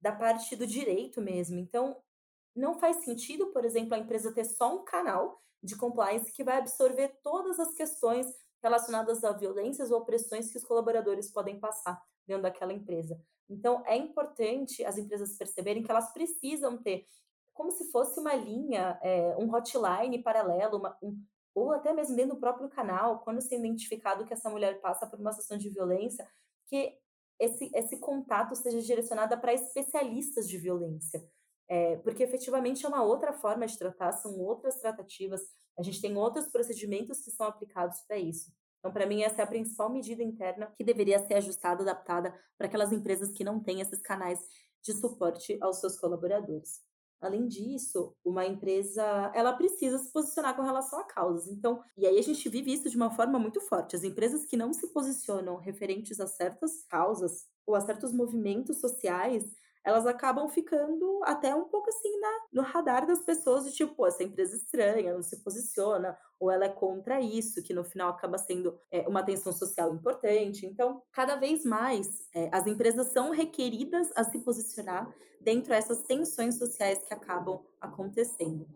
[0.00, 1.58] da parte do direito mesmo.
[1.58, 1.96] Então,
[2.54, 6.58] não faz sentido, por exemplo, a empresa ter só um canal de compliance que vai
[6.58, 8.26] absorver todas as questões
[8.62, 13.20] relacionadas a violências ou opressões que os colaboradores podem passar dentro daquela empresa.
[13.48, 17.06] Então, é importante as empresas perceberem que elas precisam ter,
[17.52, 21.20] como se fosse uma linha, é, um hotline paralelo, uma, um,
[21.54, 25.06] ou até mesmo dentro do próprio canal, quando se é identificado que essa mulher passa
[25.06, 26.26] por uma situação de violência,
[26.66, 26.96] que
[27.38, 31.22] esse, esse contato seja direcionado para especialistas de violência.
[31.72, 35.40] É, porque efetivamente é uma outra forma de tratar, são outras tratativas,
[35.78, 38.52] a gente tem outros procedimentos que são aplicados para isso.
[38.78, 42.66] Então, para mim, essa é a principal medida interna que deveria ser ajustada, adaptada para
[42.66, 44.38] aquelas empresas que não têm esses canais
[44.82, 46.82] de suporte aos seus colaboradores.
[47.22, 51.48] Além disso, uma empresa, ela precisa se posicionar com relação a causas.
[51.48, 53.96] Então, e aí a gente vive isso de uma forma muito forte.
[53.96, 59.44] As empresas que não se posicionam referentes a certas causas ou a certos movimentos sociais,
[59.84, 64.06] elas acabam ficando até um pouco assim na, no radar das pessoas, de tipo, pô,
[64.06, 68.38] essa empresa estranha, não se posiciona, ou ela é contra isso, que no final acaba
[68.38, 70.66] sendo é, uma tensão social importante.
[70.66, 76.58] Então, cada vez mais, é, as empresas são requeridas a se posicionar dentro dessas tensões
[76.58, 78.66] sociais que acabam acontecendo.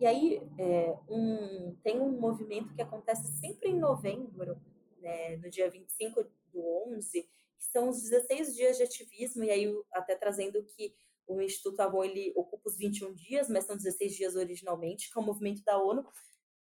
[0.00, 4.56] E aí, é, um, tem um movimento que acontece sempre em novembro,
[5.00, 7.28] né, no dia 25 do 11,
[7.62, 10.92] que são os 16 dias de ativismo, e aí até trazendo que
[11.26, 15.22] o Instituto Avon ele ocupa os 21 dias, mas são 16 dias originalmente, que é
[15.22, 16.04] um movimento da ONU,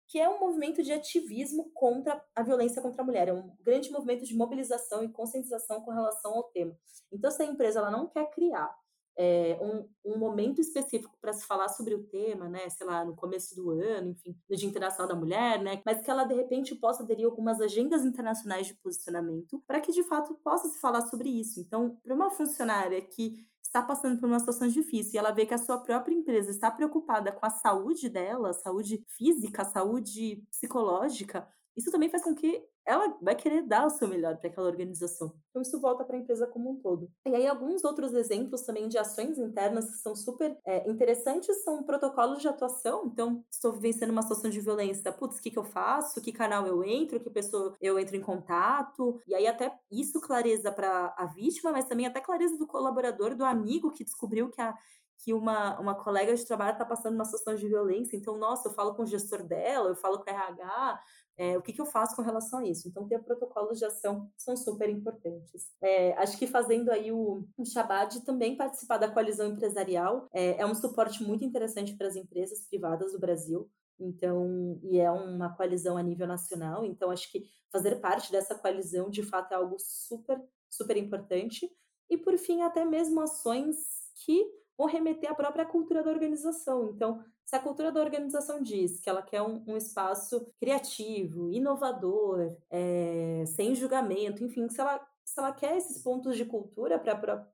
[0.07, 3.89] que é um movimento de ativismo contra a violência contra a mulher, é um grande
[3.89, 6.77] movimento de mobilização e conscientização com relação ao tema.
[7.11, 8.77] Então, se a empresa ela não quer criar
[9.17, 12.69] é, um, um, momento específico para se falar sobre o tema, né?
[12.69, 15.81] Sei lá, no começo do ano, enfim, no Dia Internacional da Mulher, né?
[15.85, 20.03] Mas que ela de repente possa aderir algumas agendas internacionais de posicionamento para que de
[20.03, 21.59] fato possa se falar sobre isso.
[21.59, 25.53] Então, para uma funcionária que está passando por uma situação difícil e ela vê que
[25.53, 31.91] a sua própria empresa está preocupada com a saúde dela, saúde física, saúde psicológica, isso
[31.91, 35.33] também faz com que ela vai querer dar o seu melhor para aquela organização.
[35.49, 37.09] Então, isso volta para a empresa como um todo.
[37.27, 41.83] E aí, alguns outros exemplos também de ações internas que são super é, interessantes são
[41.83, 43.05] protocolos de atuação.
[43.05, 45.11] Então, estou vivenciando uma situação de violência.
[45.11, 46.21] Putz, o que, que eu faço?
[46.21, 47.19] Que canal eu entro?
[47.19, 49.19] Que pessoa eu entro em contato?
[49.27, 53.45] E aí, até isso clareza para a vítima, mas também até clareza do colaborador, do
[53.45, 54.75] amigo que descobriu que a
[55.23, 58.73] que uma, uma colega de trabalho está passando uma situação de violência, então, nossa, eu
[58.73, 60.99] falo com o gestor dela, eu falo com o RH,
[61.37, 62.87] é, o que, que, eu faço com relação a isso?
[62.87, 65.71] Então, ter protocolos de ação são super importantes.
[65.81, 70.65] É, acho que fazendo aí o, o Shabbat também participar da coalizão empresarial é, é
[70.65, 73.69] um suporte muito interessante para as empresas privadas do Brasil.
[73.99, 76.83] Então, e é uma coalizão a nível nacional.
[76.85, 81.69] Então, acho que fazer parte dessa coalizão, de fato, é algo super, super importante.
[82.09, 83.77] E, por fim, até mesmo ações
[84.25, 84.45] que
[84.77, 86.91] vão remeter à própria cultura da organização.
[86.93, 92.55] Então, se a cultura da organização diz que ela quer um, um espaço criativo, inovador,
[92.69, 94.99] é, sem julgamento, enfim, se ela
[95.31, 97.47] se ela quer esses pontos de cultura para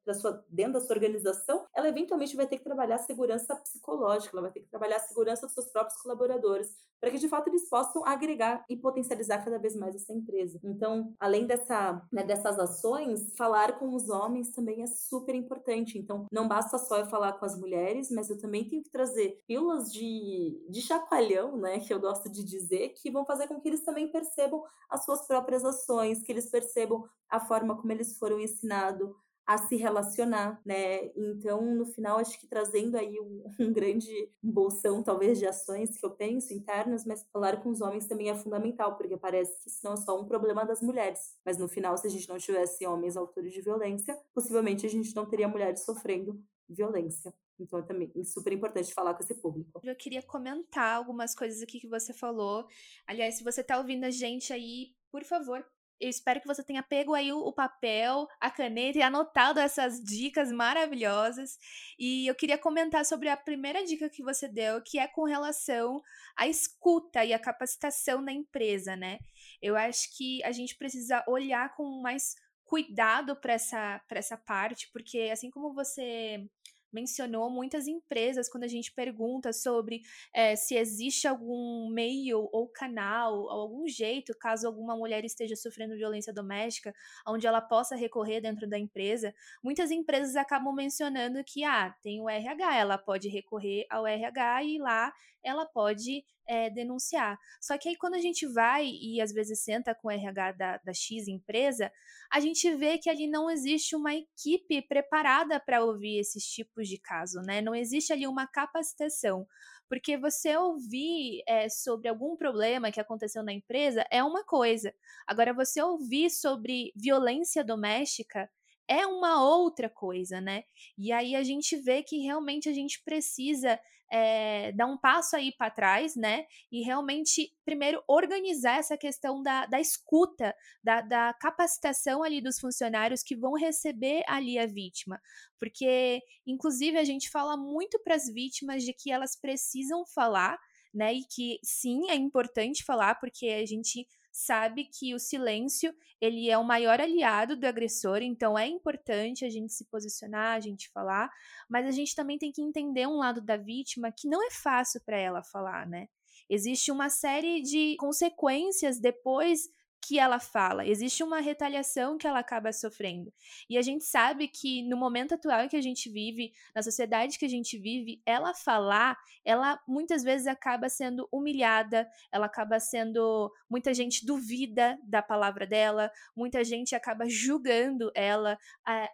[0.49, 4.61] dentro da sua organização, ela eventualmente vai ter que trabalhar segurança psicológica, ela vai ter
[4.61, 8.63] que trabalhar a segurança dos seus próprios colaboradores, para que de fato eles possam agregar
[8.69, 10.59] e potencializar cada vez mais essa empresa.
[10.63, 15.97] Então, além dessa, né, dessas ações, falar com os homens também é super importante.
[15.97, 19.41] Então, não basta só eu falar com as mulheres, mas eu também tenho que trazer
[19.47, 23.67] pílulas de, de chacoalhão, né, que eu gosto de dizer, que vão fazer com que
[23.67, 28.39] eles também percebam as suas próprias ações, que eles percebam a forma como eles foram
[28.39, 29.09] ensinados
[29.47, 31.05] a se relacionar, né?
[31.15, 36.05] Então, no final, acho que trazendo aí um, um, grande bolsão, talvez, de ações que
[36.05, 39.93] eu penso internas, mas falar com os homens também é fundamental, porque parece que não
[39.93, 41.37] é só um problema das mulheres.
[41.45, 45.15] Mas no final, se a gente não tivesse homens autores de violência, possivelmente a gente
[45.15, 47.33] não teria mulheres sofrendo violência.
[47.57, 49.79] Então, é também super importante falar com esse público.
[49.81, 52.67] Eu queria comentar algumas coisas aqui que você falou.
[53.07, 55.65] Aliás, se você está ouvindo a gente aí, por favor,
[55.99, 60.51] eu espero que você tenha pego aí o, papel, a caneta e anotado essas dicas
[60.51, 61.57] maravilhosas.
[61.97, 66.01] E eu queria comentar sobre a primeira dica que você deu, que é com relação
[66.37, 69.19] à escuta e à capacitação da empresa, né?
[69.61, 72.35] Eu acho que a gente precisa olhar com mais
[72.67, 76.45] cuidado para essa, essa parte, porque assim como você
[76.91, 80.01] mencionou muitas empresas quando a gente pergunta sobre
[80.33, 85.95] é, se existe algum meio ou canal, ou algum jeito, caso alguma mulher esteja sofrendo
[85.95, 86.93] violência doméstica,
[87.27, 89.33] onde ela possa recorrer dentro da empresa.
[89.63, 94.77] Muitas empresas acabam mencionando que ah, tem o RH, ela pode recorrer ao RH e
[94.77, 97.37] lá ela pode é, denunciar.
[97.61, 100.77] Só que aí quando a gente vai e às vezes senta com o RH da,
[100.77, 101.91] da X empresa,
[102.31, 106.97] a gente vê que ali não existe uma equipe preparada para ouvir esses tipos de
[106.97, 107.61] caso, né?
[107.61, 109.47] Não existe ali uma capacitação.
[109.89, 114.93] Porque você ouvir é, sobre algum problema que aconteceu na empresa é uma coisa.
[115.25, 118.49] Agora, você ouvir sobre violência doméstica
[118.87, 120.63] é uma outra coisa, né?
[120.97, 125.51] E aí a gente vê que realmente a gente precisa é, dar um passo aí
[125.51, 126.45] para trás, né?
[126.71, 133.21] E realmente, primeiro, organizar essa questão da, da escuta, da, da capacitação ali dos funcionários
[133.21, 135.21] que vão receber ali a vítima.
[135.59, 140.57] Porque, inclusive, a gente fala muito para as vítimas de que elas precisam falar,
[140.93, 141.13] né?
[141.13, 146.57] E que sim, é importante falar, porque a gente sabe que o silêncio ele é
[146.57, 151.31] o maior aliado do agressor, então é importante a gente se posicionar, a gente falar,
[151.67, 155.01] mas a gente também tem que entender um lado da vítima que não é fácil
[155.03, 156.07] para ela falar, né?
[156.47, 159.69] Existe uma série de consequências depois
[160.01, 163.33] que ela fala, existe uma retaliação que ela acaba sofrendo.
[163.69, 167.45] E a gente sabe que no momento atual que a gente vive, na sociedade que
[167.45, 173.51] a gente vive, ela falar, ela muitas vezes acaba sendo humilhada, ela acaba sendo.
[173.69, 178.57] Muita gente duvida da palavra dela, muita gente acaba julgando ela,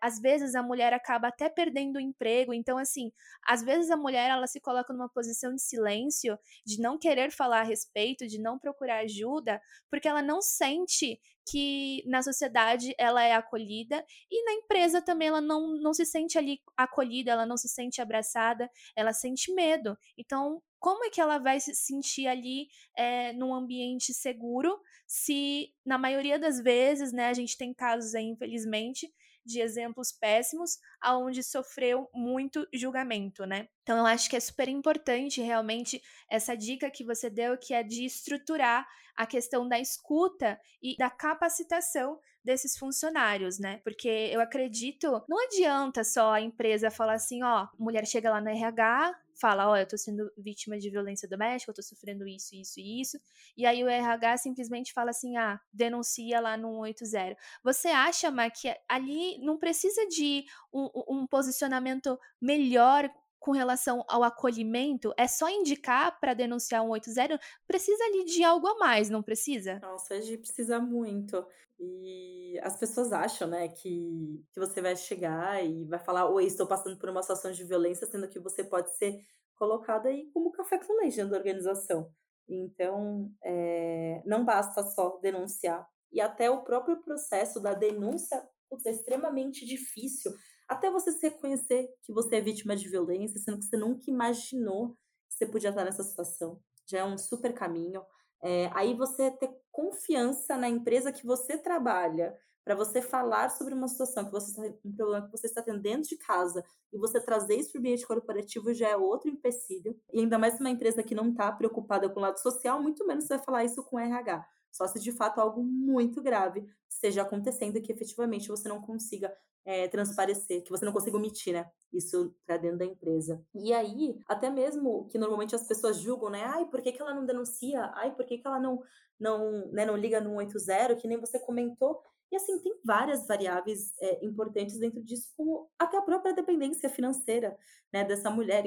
[0.01, 2.53] às vezes a mulher acaba até perdendo o emprego.
[2.53, 3.11] Então, assim,
[3.47, 7.61] às vezes a mulher ela se coloca numa posição de silêncio, de não querer falar
[7.61, 13.21] a respeito, de não procurar ajuda, porque ela não sente sente que na sociedade ela
[13.21, 17.57] é acolhida e na empresa também ela não, não se sente ali acolhida, ela não
[17.57, 19.97] se sente abraçada, ela sente medo.
[20.17, 22.67] Então, como é que ela vai se sentir ali
[22.97, 28.25] é, num ambiente seguro se, na maioria das vezes, né, a gente tem casos aí,
[28.25, 29.11] infelizmente,
[29.45, 33.67] de exemplos péssimos, aonde sofreu muito julgamento, né?
[33.83, 37.83] Então eu acho que é super importante realmente essa dica que você deu, que é
[37.83, 43.79] de estruturar a questão da escuta e da capacitação desses funcionários, né?
[43.83, 48.49] Porque eu acredito, não adianta só a empresa falar assim, ó, mulher chega lá no
[48.49, 52.79] RH, fala, ó, eu tô sendo vítima de violência doméstica, eu tô sofrendo isso, isso
[52.79, 53.19] e isso,
[53.57, 57.37] e aí o RH simplesmente fala assim, ah, denuncia lá no 180.
[57.63, 63.09] Você acha, Mar, que ali não precisa de um, um posicionamento melhor
[63.43, 67.37] com relação ao acolhimento, é só indicar para denunciar 180?
[67.67, 69.79] Precisa ali de algo a mais, não precisa?
[69.79, 71.45] Nossa, a gente precisa muito.
[71.77, 76.65] E as pessoas acham, né, que, que você vai chegar e vai falar, oi, estou
[76.65, 79.19] passando por uma situação de violência, sendo que você pode ser
[79.55, 82.09] colocada aí como café com leite dentro da organização.
[82.47, 85.85] Então, é, não basta só denunciar.
[86.13, 88.41] E até o próprio processo da denúncia
[88.85, 90.31] é extremamente difícil
[90.67, 94.97] até você se reconhecer que você é vítima de violência, sendo que você nunca imaginou
[95.29, 96.61] que você podia estar nessa situação.
[96.87, 98.03] Já é um super caminho.
[98.41, 103.87] É, aí você ter confiança na empresa que você trabalha, para você falar sobre uma
[103.87, 107.55] situação que você um problema que você está tendo dentro de casa e você trazer
[107.55, 109.99] isso para o ambiente corporativo já é outro empecilho.
[110.13, 113.25] E ainda mais uma empresa que não está preocupada com o lado social, muito menos
[113.25, 114.47] você vai falar isso com RH.
[114.71, 119.31] Só se de fato algo muito grave esteja acontecendo e que efetivamente você não consiga
[119.65, 121.65] é, transparecer, que você não consiga omitir, né?
[121.91, 123.43] Isso para dentro da empresa.
[123.53, 126.43] E aí, até mesmo que normalmente as pessoas julgam, né?
[126.43, 127.91] Ai, por que, que ela não denuncia?
[127.95, 128.81] Ai, por que, que ela não,
[129.19, 132.01] não, né, não liga no 180, que nem você comentou?
[132.31, 137.55] E assim, tem várias variáveis é, importantes dentro disso, como até a própria dependência financeira
[137.93, 138.63] né, dessa mulher.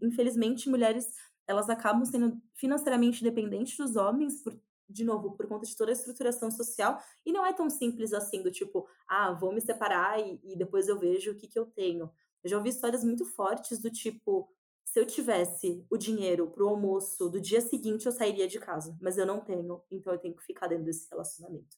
[0.00, 1.12] Infelizmente, mulheres
[1.48, 4.54] elas acabam sendo financeiramente dependentes dos homens por
[4.88, 8.42] de novo, por conta de toda a estruturação social, e não é tão simples assim,
[8.42, 11.66] do tipo, ah, vou me separar e, e depois eu vejo o que, que eu
[11.66, 12.10] tenho.
[12.42, 14.48] Eu já ouvi histórias muito fortes do tipo,
[14.84, 19.18] se eu tivesse o dinheiro pro almoço do dia seguinte, eu sairia de casa, mas
[19.18, 21.76] eu não tenho, então eu tenho que ficar dentro desse relacionamento.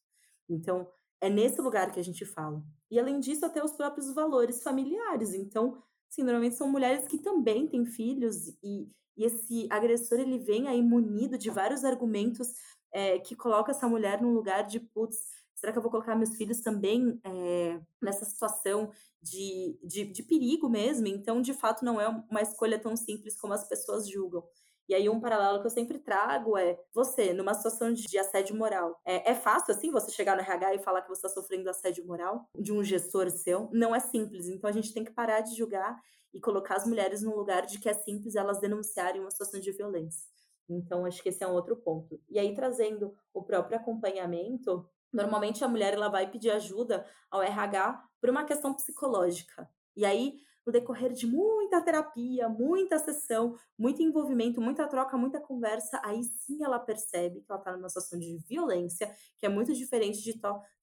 [0.48, 0.88] Então,
[1.20, 2.62] é nesse lugar que a gente fala.
[2.90, 5.34] E além disso, até os próprios valores familiares.
[5.34, 10.66] Então, sim, normalmente são mulheres que também têm filhos e, e esse agressor ele vem
[10.66, 12.54] aí munido de vários argumentos
[12.93, 15.16] é, que coloca essa mulher num lugar de, putz,
[15.55, 18.91] será que eu vou colocar meus filhos também é, nessa situação
[19.22, 21.07] de, de, de, perigo mesmo?
[21.07, 24.43] Então, de fato, não é uma escolha tão simples como as pessoas julgam.
[24.88, 28.99] E aí, um paralelo que eu sempre trago é você, numa situação de assédio moral.
[29.05, 32.05] É, é fácil, assim, você chegar no RH e falar que você está sofrendo assédio
[32.05, 33.68] moral de um gestor seu?
[33.72, 34.49] Não é simples.
[34.49, 35.97] Então, a gente tem que parar de julgar
[36.32, 39.70] e colocar as mulheres num lugar de que é simples elas denunciarem uma situação de
[39.70, 40.28] violência.
[40.72, 42.20] Então, acho que esse é um outro ponto.
[42.28, 48.04] E aí, trazendo o próprio acompanhamento, normalmente a mulher ela vai pedir ajuda ao RH
[48.20, 49.68] por uma questão psicológica.
[49.96, 56.00] E aí, no decorrer de muita terapia, muita sessão, muito envolvimento, muita troca, muita conversa,
[56.04, 60.22] aí sim ela percebe que ela está numa situação de violência, que é muito diferente
[60.22, 60.38] de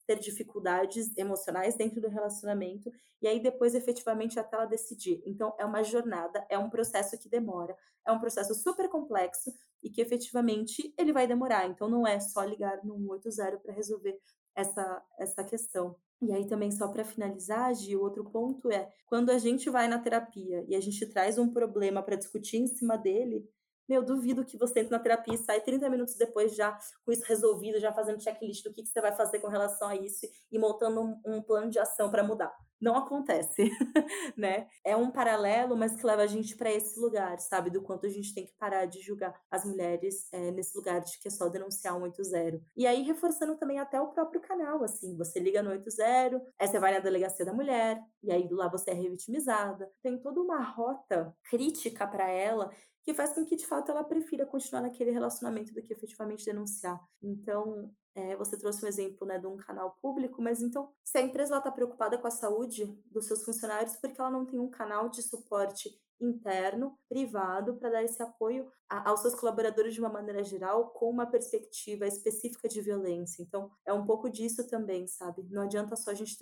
[0.06, 5.22] ter dificuldades emocionais dentro do relacionamento, e aí depois efetivamente até ela decidir.
[5.26, 7.76] Então, é uma jornada, é um processo que demora,
[8.06, 9.52] é um processo super complexo
[9.82, 11.68] e que efetivamente ele vai demorar.
[11.68, 14.18] Então, não é só ligar no 180 para resolver
[14.54, 15.96] essa, essa questão.
[16.20, 19.86] E aí também só para finalizar, Gi, o outro ponto é quando a gente vai
[19.86, 23.48] na terapia e a gente traz um problema para discutir em cima dele,
[23.88, 27.24] meu, duvido que você entre na terapia e sai 30 minutos depois já com isso
[27.24, 30.58] resolvido, já fazendo checklist do que, que você vai fazer com relação a isso e
[30.58, 32.54] montando um, um plano de ação para mudar.
[32.80, 33.70] Não acontece,
[34.36, 34.68] né?
[34.84, 37.70] É um paralelo, mas que leva a gente para esse lugar, sabe?
[37.70, 41.18] Do quanto a gente tem que parar de julgar as mulheres é, nesse lugar de
[41.18, 42.60] que é só denunciar um 80.
[42.76, 46.78] E aí, reforçando também até o próprio canal, assim, você liga no 80, aí você
[46.78, 49.90] vai na delegacia da mulher, e aí lá você é revitimizada.
[50.02, 52.70] Tem toda uma rota crítica para ela
[53.08, 57.02] que faz com que, de fato, ela prefira continuar naquele relacionamento do que efetivamente denunciar.
[57.22, 61.22] Então, é, você trouxe um exemplo né, de um canal público, mas então, se a
[61.22, 65.08] empresa está preocupada com a saúde dos seus funcionários, porque ela não tem um canal
[65.08, 70.44] de suporte interno, privado, para dar esse apoio a, aos seus colaboradores de uma maneira
[70.44, 73.42] geral, com uma perspectiva específica de violência.
[73.42, 75.46] Então, é um pouco disso também, sabe?
[75.48, 76.36] Não adianta só a gente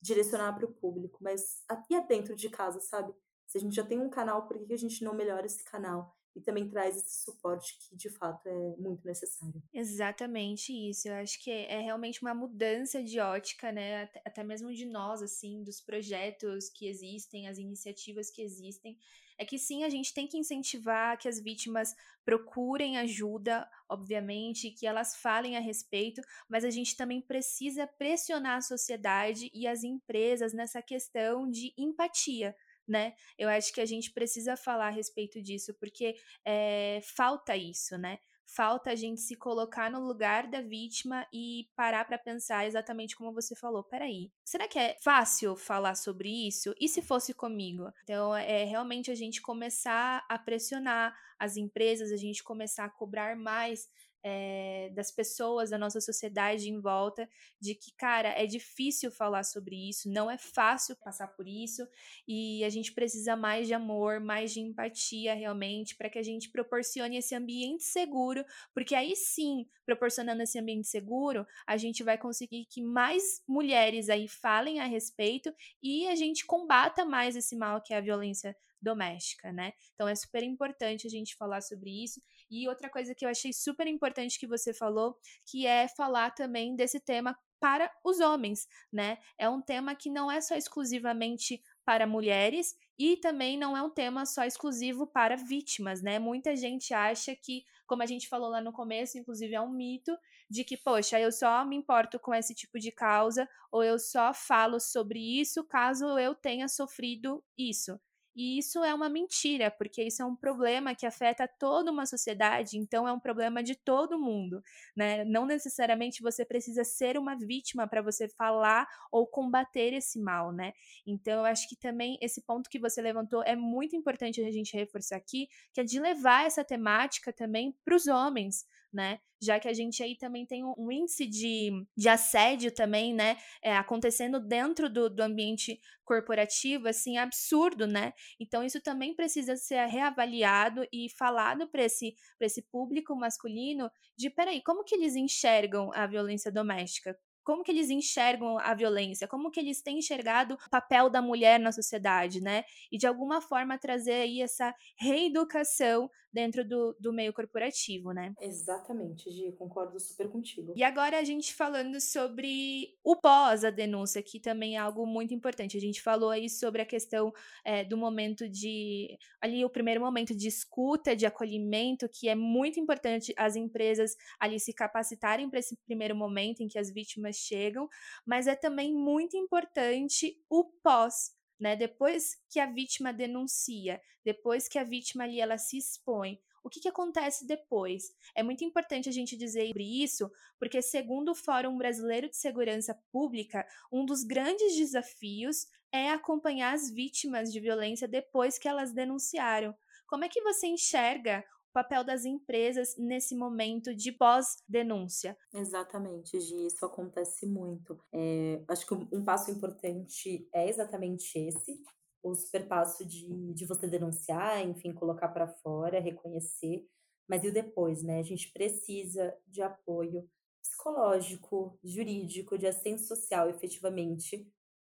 [0.00, 3.12] direcionar para o público, mas aqui é dentro de casa, sabe?
[3.54, 6.12] Se a gente já tem um canal, por que a gente não melhora esse canal?
[6.34, 9.62] E também traz esse suporte que, de fato, é muito necessário.
[9.72, 11.06] Exatamente isso.
[11.06, 14.02] Eu acho que é, é realmente uma mudança de ótica, né?
[14.02, 18.98] Até, até mesmo de nós, assim, dos projetos que existem, as iniciativas que existem.
[19.38, 21.94] É que sim, a gente tem que incentivar que as vítimas
[22.24, 28.62] procurem ajuda, obviamente, que elas falem a respeito, mas a gente também precisa pressionar a
[28.62, 32.56] sociedade e as empresas nessa questão de empatia
[32.86, 33.14] né?
[33.38, 38.18] Eu acho que a gente precisa falar a respeito disso, porque é, falta isso, né?
[38.46, 43.32] Falta a gente se colocar no lugar da vítima e parar para pensar exatamente como
[43.32, 43.82] você falou.
[43.82, 46.74] Peraí, será que é fácil falar sobre isso?
[46.78, 47.90] E se fosse comigo?
[48.02, 53.34] Então, é realmente a gente começar a pressionar as empresas, a gente começar a cobrar
[53.34, 53.88] mais
[54.24, 57.28] é, das pessoas da nossa sociedade em volta,
[57.60, 61.86] de que, cara, é difícil falar sobre isso, não é fácil passar por isso,
[62.26, 66.50] e a gente precisa mais de amor, mais de empatia realmente, para que a gente
[66.50, 72.64] proporcione esse ambiente seguro, porque aí sim, proporcionando esse ambiente seguro, a gente vai conseguir
[72.64, 75.52] que mais mulheres aí falem a respeito
[75.82, 79.72] e a gente combata mais esse mal que é a violência doméstica, né?
[79.94, 82.20] Então é super importante a gente falar sobre isso.
[82.50, 85.16] E outra coisa que eu achei super importante que você falou,
[85.46, 89.16] que é falar também desse tema para os homens, né?
[89.38, 93.88] É um tema que não é só exclusivamente para mulheres e também não é um
[93.88, 96.18] tema só exclusivo para vítimas, né?
[96.18, 100.14] Muita gente acha que, como a gente falou lá no começo, inclusive é um mito
[100.50, 104.34] de que, poxa, eu só me importo com esse tipo de causa ou eu só
[104.34, 107.98] falo sobre isso caso eu tenha sofrido isso.
[108.36, 112.76] E isso é uma mentira, porque isso é um problema que afeta toda uma sociedade,
[112.76, 114.62] então é um problema de todo mundo,
[114.96, 115.24] né?
[115.24, 120.72] Não necessariamente você precisa ser uma vítima para você falar ou combater esse mal, né?
[121.06, 124.76] Então eu acho que também esse ponto que você levantou é muito importante a gente
[124.76, 129.18] reforçar aqui, que é de levar essa temática também para os homens, né?
[129.42, 133.36] Já que a gente aí também tem um índice de, de assédio também, né?
[133.62, 138.12] É, acontecendo dentro do, do ambiente corporativo, assim, absurdo, né?
[138.40, 144.62] Então isso também precisa ser reavaliado e falado para esse, esse público masculino de, peraí,
[144.62, 147.14] como que eles enxergam a violência doméstica?
[147.44, 151.60] como que eles enxergam a violência, como que eles têm enxergado o papel da mulher
[151.60, 152.64] na sociedade, né?
[152.90, 158.34] E de alguma forma trazer aí essa reeducação dentro do, do meio corporativo, né?
[158.40, 160.72] Exatamente, Gi, concordo super contigo.
[160.74, 165.32] E agora a gente falando sobre o pós a denúncia, que também é algo muito
[165.32, 165.76] importante.
[165.76, 167.32] A gente falou aí sobre a questão
[167.64, 169.16] é, do momento de.
[169.40, 174.58] ali o primeiro momento de escuta, de acolhimento, que é muito importante as empresas ali
[174.58, 177.88] se capacitarem para esse primeiro momento em que as vítimas chegam,
[178.26, 181.76] mas é também muito importante o pós né?
[181.76, 186.80] Depois que a vítima denuncia, depois que a vítima ali ela se expõe, o que,
[186.80, 188.04] que acontece depois?
[188.34, 192.98] É muito importante a gente dizer sobre isso, porque, segundo o Fórum Brasileiro de Segurança
[193.12, 199.76] Pública, um dos grandes desafios é acompanhar as vítimas de violência depois que elas denunciaram.
[200.06, 201.44] Como é que você enxerga
[201.74, 205.36] papel das empresas nesse momento de pós-denúncia.
[205.52, 208.00] Exatamente, Gi, isso acontece muito.
[208.12, 211.82] É, acho que um passo importante é exatamente esse,
[212.22, 216.86] o super passo de, de você denunciar, enfim, colocar para fora, reconhecer,
[217.28, 218.20] mas e o depois, né?
[218.20, 220.28] A gente precisa de apoio
[220.62, 224.48] psicológico, jurídico, de assistência social, efetivamente,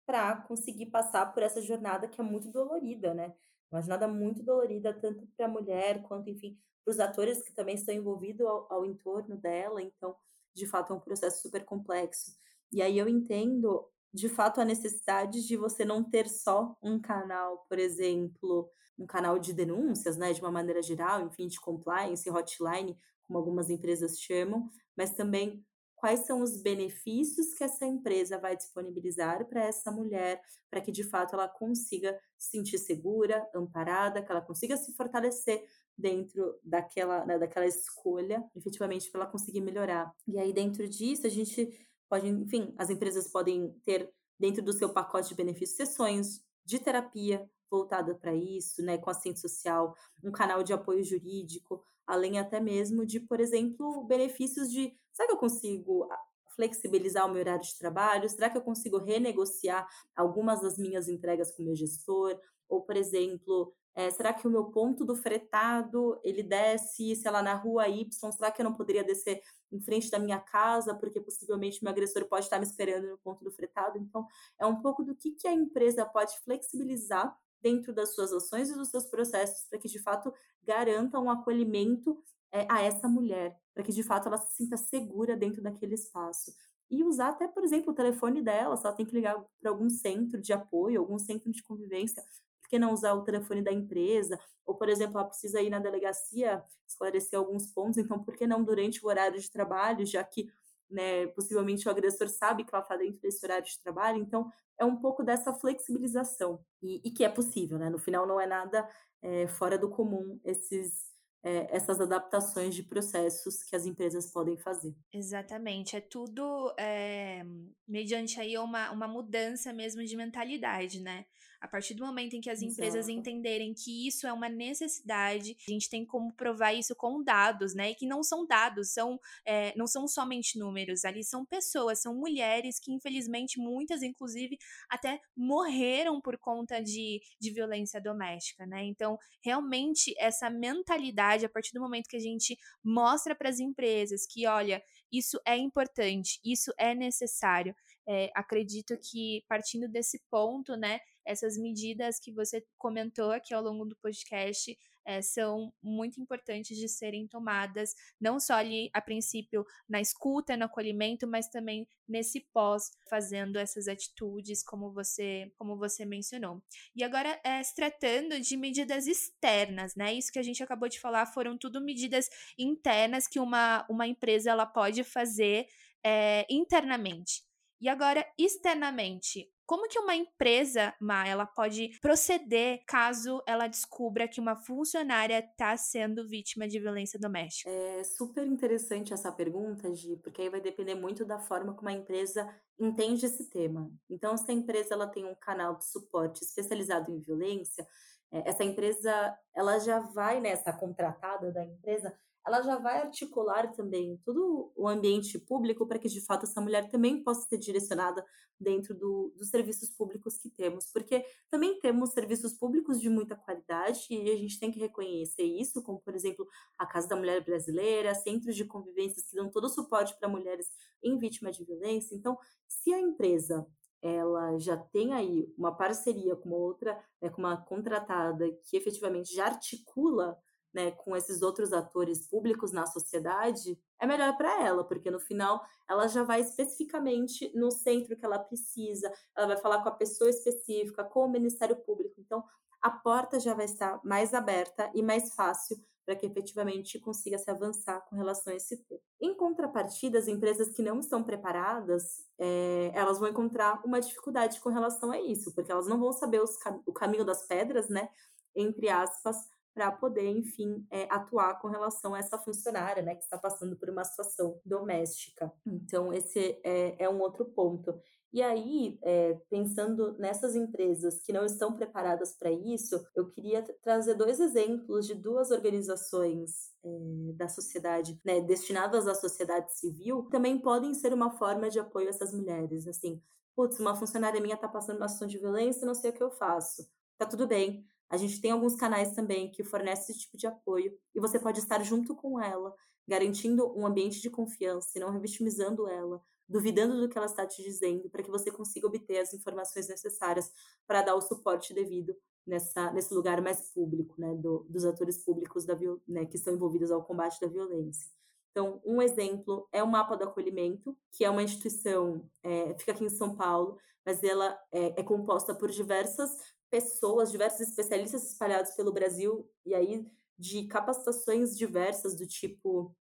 [0.10, 3.32] para conseguir passar por essa jornada que é muito dolorida, né?
[3.72, 7.76] Uma jornada muito dolorida, tanto para a mulher quanto, enfim, para os atores que também
[7.76, 9.84] estão envolvidos ao, ao entorno dela.
[9.84, 10.16] Então,
[10.56, 12.32] de fato, é um processo super complexo.
[12.72, 17.68] E aí eu entendo, de fato, a necessidade de você não ter só um canal,
[17.70, 22.98] por exemplo, um canal de denúncias, né, de uma maneira geral, enfim, de compliance, hotline,
[23.28, 25.64] como algumas empresas chamam, mas também
[26.00, 31.04] quais são os benefícios que essa empresa vai disponibilizar para essa mulher, para que de
[31.04, 35.64] fato ela consiga se sentir segura, amparada, que ela consiga se fortalecer
[35.98, 40.14] dentro daquela, né, daquela escolha, efetivamente, para ela conseguir melhorar.
[40.26, 41.70] E aí, dentro disso, a gente
[42.08, 47.50] pode, enfim, as empresas podem ter dentro do seu pacote de benefícios sessões de terapia
[47.70, 49.94] voltada para isso, né, com assistente social,
[50.24, 55.36] um canal de apoio jurídico, além até mesmo de, por exemplo, benefícios de, será que
[55.36, 56.10] eu consigo
[56.56, 58.28] flexibilizar o meu horário de trabalho?
[58.28, 62.36] Será que eu consigo renegociar algumas das minhas entregas com o meu gestor?
[62.68, 67.44] Ou, por exemplo, é, será que o meu ponto do fretado ele desce, sei lá,
[67.44, 68.32] na rua Y?
[68.32, 69.40] Será que eu não poderia descer
[69.72, 73.44] em frente da minha casa, porque possivelmente meu agressor pode estar me esperando no ponto
[73.44, 74.00] do fretado?
[74.00, 74.26] Então,
[74.60, 78.76] é um pouco do que, que a empresa pode flexibilizar dentro das suas ações e
[78.76, 80.34] dos seus processos para que de fato
[80.64, 85.36] garanta um acolhimento é, a essa mulher, para que de fato ela se sinta segura
[85.36, 86.54] dentro daquele espaço.
[86.90, 89.90] E usar até, por exemplo, o telefone dela, se ela tem que ligar para algum
[89.90, 92.24] centro de apoio, algum centro de convivência,
[92.60, 94.40] por que não usar o telefone da empresa?
[94.66, 98.64] Ou, por exemplo, ela precisa ir na delegacia esclarecer alguns pontos, então por que não
[98.64, 100.52] durante o horário de trabalho, já que
[100.90, 104.86] né, possivelmente o agressor sabe que ela está dentro desse horário de trabalho, então é
[104.86, 107.90] um pouco dessa flexibilização, e, e que é possível, né?
[107.90, 108.88] No final não é nada
[109.22, 111.10] é, fora do comum esses
[111.44, 114.94] é, essas adaptações de processos que as empresas podem fazer.
[115.14, 117.44] Exatamente, é tudo é,
[117.88, 121.26] mediante aí uma, uma mudança mesmo de mentalidade, né?
[121.62, 123.12] A partir do momento em que as empresas Exato.
[123.12, 127.92] entenderem que isso é uma necessidade, a gente tem como provar isso com dados, né?
[127.92, 132.16] E que não são dados, são é, não são somente números, ali são pessoas, são
[132.16, 134.58] mulheres que, infelizmente, muitas, inclusive,
[134.90, 138.84] até morreram por conta de, de violência doméstica, né?
[138.86, 144.26] Então, realmente, essa mentalidade, a partir do momento que a gente mostra para as empresas
[144.26, 144.82] que, olha,
[145.12, 147.76] isso é importante, isso é necessário.
[148.08, 151.00] É, acredito que partindo desse ponto, né,
[151.30, 154.76] essas medidas que você comentou aqui ao longo do podcast
[155.06, 160.66] é, são muito importantes de serem tomadas, não só ali a princípio na escuta, no
[160.66, 166.62] acolhimento, mas também nesse pós, fazendo essas atitudes, como você, como você mencionou.
[166.96, 170.14] E agora, é, se tratando de medidas externas, né?
[170.14, 172.28] Isso que a gente acabou de falar foram tudo medidas
[172.58, 175.68] internas que uma, uma empresa ela pode fazer
[176.04, 177.44] é, internamente.
[177.82, 184.42] E agora, externamente, como que uma empresa, Ma, ela pode proceder caso ela descubra que
[184.42, 187.70] uma funcionária está sendo vítima de violência doméstica?
[187.70, 191.94] É super interessante essa pergunta, Gi, porque aí vai depender muito da forma como a
[191.94, 192.50] empresa
[192.80, 193.92] entende esse tema.
[194.10, 197.88] Então, se a empresa ela tem um canal de suporte especializado em violência,
[198.32, 202.12] é, essa empresa ela já vai nessa né, contratada da empresa
[202.46, 206.90] ela já vai articular também todo o ambiente público para que, de fato, essa mulher
[206.90, 208.26] também possa ser direcionada
[208.60, 214.06] dentro do, dos serviços públicos que temos, porque também temos serviços públicos de muita qualidade
[214.10, 218.16] e a gente tem que reconhecer isso, como, por exemplo, a Casa da Mulher Brasileira,
[218.16, 220.68] centros de convivências que dão todo o suporte para mulheres
[221.04, 222.16] em vítima de violência.
[222.16, 222.38] Então,
[222.68, 223.66] se a empresa
[224.02, 229.34] ela já tem aí uma parceria com uma outra, né, com uma contratada que efetivamente
[229.34, 230.38] já articula
[230.74, 235.62] né, com esses outros atores públicos na sociedade, é melhor para ela, porque no final
[235.90, 240.30] ela já vai especificamente no centro que ela precisa, ela vai falar com a pessoa
[240.30, 242.16] específica, com o Ministério Público.
[242.20, 242.44] Então,
[242.82, 245.78] a porta já vai estar mais aberta e mais fácil
[246.10, 249.00] para que efetivamente consiga se avançar com relação a esse tema.
[249.22, 254.70] Em contrapartida, as empresas que não estão preparadas, é, elas vão encontrar uma dificuldade com
[254.70, 256.58] relação a isso, porque elas não vão saber os,
[256.88, 258.10] o caminho das pedras, né,
[258.56, 259.38] entre aspas,
[259.74, 263.90] para poder, enfim, é, atuar com relação a essa funcionária, né, que está passando por
[263.90, 265.52] uma situação doméstica.
[265.66, 268.00] Então, esse é, é um outro ponto.
[268.32, 274.14] E aí, é, pensando nessas empresas que não estão preparadas para isso, eu queria trazer
[274.14, 280.60] dois exemplos de duas organizações é, da sociedade, né, destinadas à sociedade civil, que também
[280.60, 282.88] podem ser uma forma de apoio a essas mulheres.
[282.88, 283.20] Assim,
[283.56, 286.30] putz, uma funcionária minha está passando uma situação de violência, não sei o que eu
[286.30, 286.88] faço.
[287.18, 290.98] Tá tudo bem, a gente tem alguns canais também que fornecem esse tipo de apoio
[291.14, 292.74] e você pode estar junto com ela,
[293.08, 297.62] garantindo um ambiente de confiança e não revitimizando ela, duvidando do que ela está te
[297.62, 300.52] dizendo, para que você consiga obter as informações necessárias
[300.88, 305.66] para dar o suporte devido nessa, nesse lugar mais público, né, do, dos atores públicos
[305.66, 308.10] da, né, que estão envolvidos ao combate da violência.
[308.52, 313.06] Então, um exemplo é o Mapa do Acolhimento, que é uma instituição, é, fica aqui
[313.06, 316.32] em São Paulo, mas ela é, é composta por diversas
[316.70, 320.06] pessoas, diversos especialistas espalhados pelo Brasil, e aí
[320.38, 322.96] de capacitações diversas, do tipo: